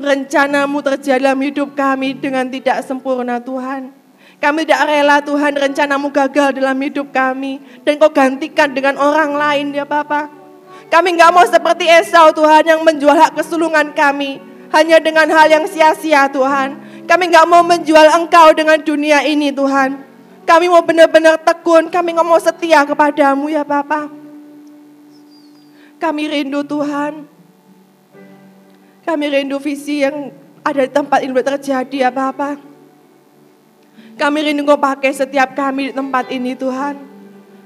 [0.00, 3.92] Rencanamu terjadi dalam hidup kami dengan tidak sempurna Tuhan.
[4.40, 7.60] Kami tidak rela Tuhan rencanamu gagal dalam hidup kami.
[7.84, 10.32] Dan kau gantikan dengan orang lain ya Bapak.
[10.88, 14.40] Kami nggak mau seperti Esau Tuhan yang menjual hak kesulungan kami.
[14.70, 16.78] Hanya dengan hal yang sia-sia Tuhan.
[17.04, 19.98] Kami nggak mau menjual engkau dengan dunia ini Tuhan.
[20.46, 24.10] Kami mau benar-benar tekun, kami ngomong setia kepadamu ya Bapak.
[26.02, 27.29] Kami rindu Tuhan.
[29.10, 30.30] Kami rindu visi yang
[30.62, 32.62] ada di tempat ini terjadi ya Bapak.
[34.14, 36.94] Kami rindu kau pakai setiap kami di tempat ini Tuhan.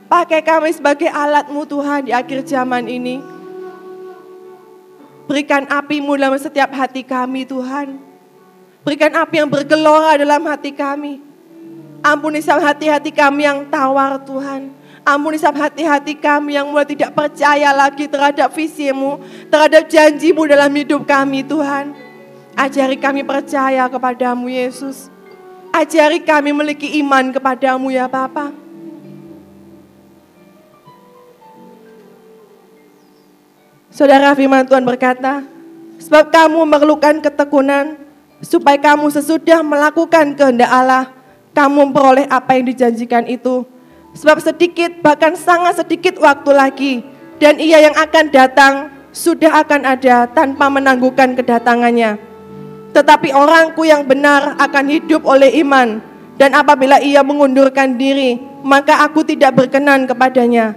[0.09, 3.21] Pakai kami sebagai alatmu Tuhan di akhir zaman ini.
[5.29, 8.01] Berikan apimu dalam setiap hati kami Tuhan.
[8.81, 11.21] Berikan api yang bergelora dalam hati kami.
[12.01, 14.73] Ampuni setiap hati-hati kami yang tawar Tuhan.
[15.05, 19.21] Ampuni setiap hati-hati kami yang mulai tidak percaya lagi terhadap visimu,
[19.53, 21.93] terhadap janjimu dalam hidup kami Tuhan.
[22.57, 25.13] Ajari kami percaya kepadamu Yesus.
[25.77, 28.49] Ajari kami memiliki iman kepadamu ya Bapa.
[33.93, 35.45] Saudara firman Tuhan berkata,
[36.01, 38.01] sebab kamu memerlukan ketekunan,
[38.41, 41.13] supaya kamu sesudah melakukan kehendak Allah,
[41.53, 43.67] kamu memperoleh apa yang dijanjikan itu.
[44.15, 46.95] Sebab sedikit, bahkan sangat sedikit waktu lagi,
[47.37, 48.75] dan ia yang akan datang
[49.13, 52.17] sudah akan ada tanpa menangguhkan kedatangannya.
[52.97, 56.01] Tetapi orangku yang benar akan hidup oleh iman,
[56.35, 60.75] Dan apabila ia mengundurkan diri, maka aku tidak berkenan kepadanya.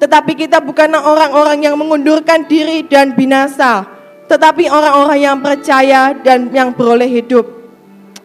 [0.00, 3.84] Tetapi kita bukanlah orang-orang yang mengundurkan diri dan binasa,
[4.26, 7.44] tetapi orang-orang yang percaya dan yang beroleh hidup.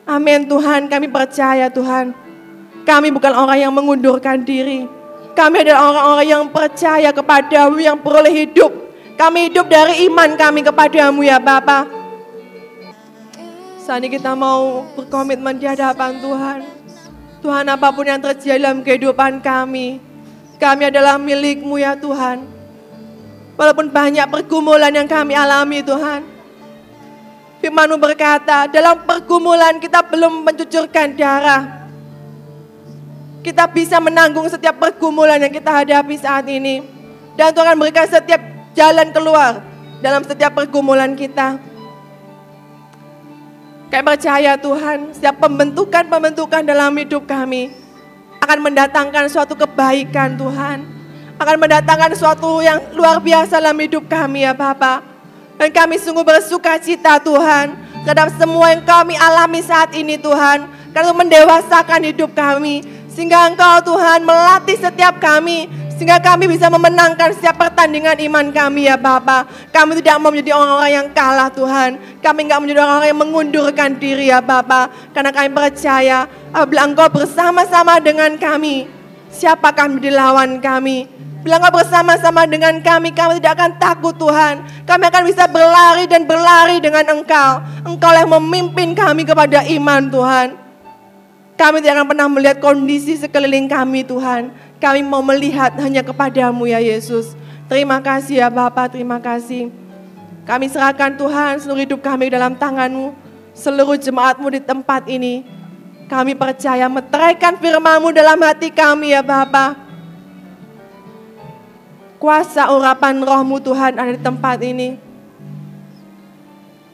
[0.08, 2.16] Amin Tuhan, kami percaya Tuhan.
[2.88, 4.88] Kami bukan orang yang mengundurkan diri.
[5.40, 8.76] Kami adalah orang-orang yang percaya kepadamu yang beroleh hidup.
[9.16, 11.88] Kami hidup dari iman kami kepadamu ya Bapak.
[13.80, 16.60] Saat ini kita mau berkomitmen di hadapan Tuhan.
[17.40, 20.04] Tuhan apa pun yang terjadi dalam kehidupan kami,
[20.60, 22.44] kami adalah milikmu ya Tuhan.
[23.56, 26.20] Walaupun banyak pergumulan yang kami alami Tuhan.
[27.64, 31.79] Firmanmu berkata, dalam pergumulan kita belum mencucurkan darah.
[33.40, 36.84] Kita bisa menanggung setiap pergumulan yang kita hadapi saat ini.
[37.40, 38.42] Dan Tuhan memberikan setiap
[38.76, 39.64] jalan keluar
[40.04, 41.56] dalam setiap pergumulan kita.
[43.90, 47.74] Kayak percaya Tuhan, setiap pembentukan-pembentukan dalam hidup kami
[48.44, 50.86] akan mendatangkan suatu kebaikan Tuhan.
[51.40, 55.02] Akan mendatangkan suatu yang luar biasa dalam hidup kami ya Bapak.
[55.56, 60.68] Dan kami sungguh bersuka cita Tuhan terhadap semua yang kami alami saat ini Tuhan.
[60.92, 62.99] Karena mendewasakan hidup kami.
[63.10, 65.68] Sehingga Engkau Tuhan melatih setiap kami
[66.00, 69.52] sehingga kami bisa memenangkan setiap pertandingan iman kami ya Bapak.
[69.76, 72.00] Kami tidak mau menjadi orang-orang yang kalah Tuhan.
[72.24, 75.12] Kami enggak menjadi orang-orang yang mengundurkan diri ya Bapak.
[75.12, 76.24] Karena kami percaya
[76.56, 78.88] apabila Engkau bersama-sama dengan kami.
[79.28, 81.04] Siapa kami di lawan kami?
[81.44, 84.64] Bila Engkau bersama-sama dengan kami, kami tidak akan takut Tuhan.
[84.88, 87.60] Kami akan bisa berlari dan berlari dengan Engkau.
[87.84, 90.69] Engkau yang memimpin kami kepada iman Tuhan.
[91.60, 94.48] Kami tidak akan pernah melihat kondisi sekeliling kami Tuhan.
[94.80, 97.36] Kami mau melihat hanya kepadamu ya Yesus.
[97.68, 99.68] Terima kasih ya Bapak, terima kasih.
[100.48, 103.12] Kami serahkan Tuhan seluruh hidup kami dalam tanganmu.
[103.52, 105.44] Seluruh jemaatmu di tempat ini.
[106.08, 109.76] Kami percaya meteraikan firmamu dalam hati kami ya Bapak.
[112.24, 114.96] Kuasa urapan rohmu Tuhan ada di tempat ini.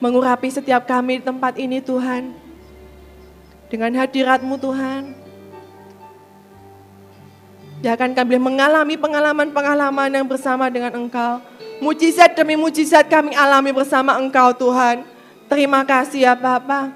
[0.02, 2.45] Mengurapi setiap kami di tempat ini Tuhan.
[3.76, 5.12] Dengan hadiratmu Tuhan
[7.84, 11.44] akan kami mengalami pengalaman-pengalaman yang bersama dengan Engkau.
[11.84, 15.04] Mujizat demi mujizat kami alami bersama Engkau Tuhan.
[15.52, 16.96] Terima kasih ya Bapak.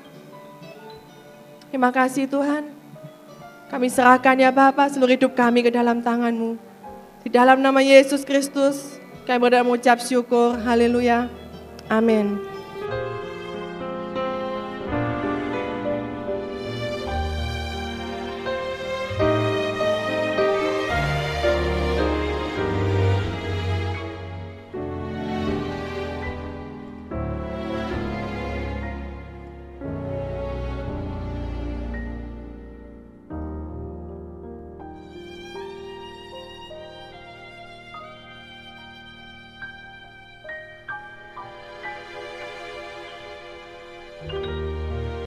[1.68, 2.72] Terima kasih Tuhan.
[3.68, 6.56] Kami serahkan ya Bapak seluruh hidup kami ke dalam tanganmu.
[7.22, 10.56] Di dalam nama Yesus Kristus kami berdoa mengucap syukur.
[10.64, 11.28] Haleluya.
[11.92, 12.49] Amin.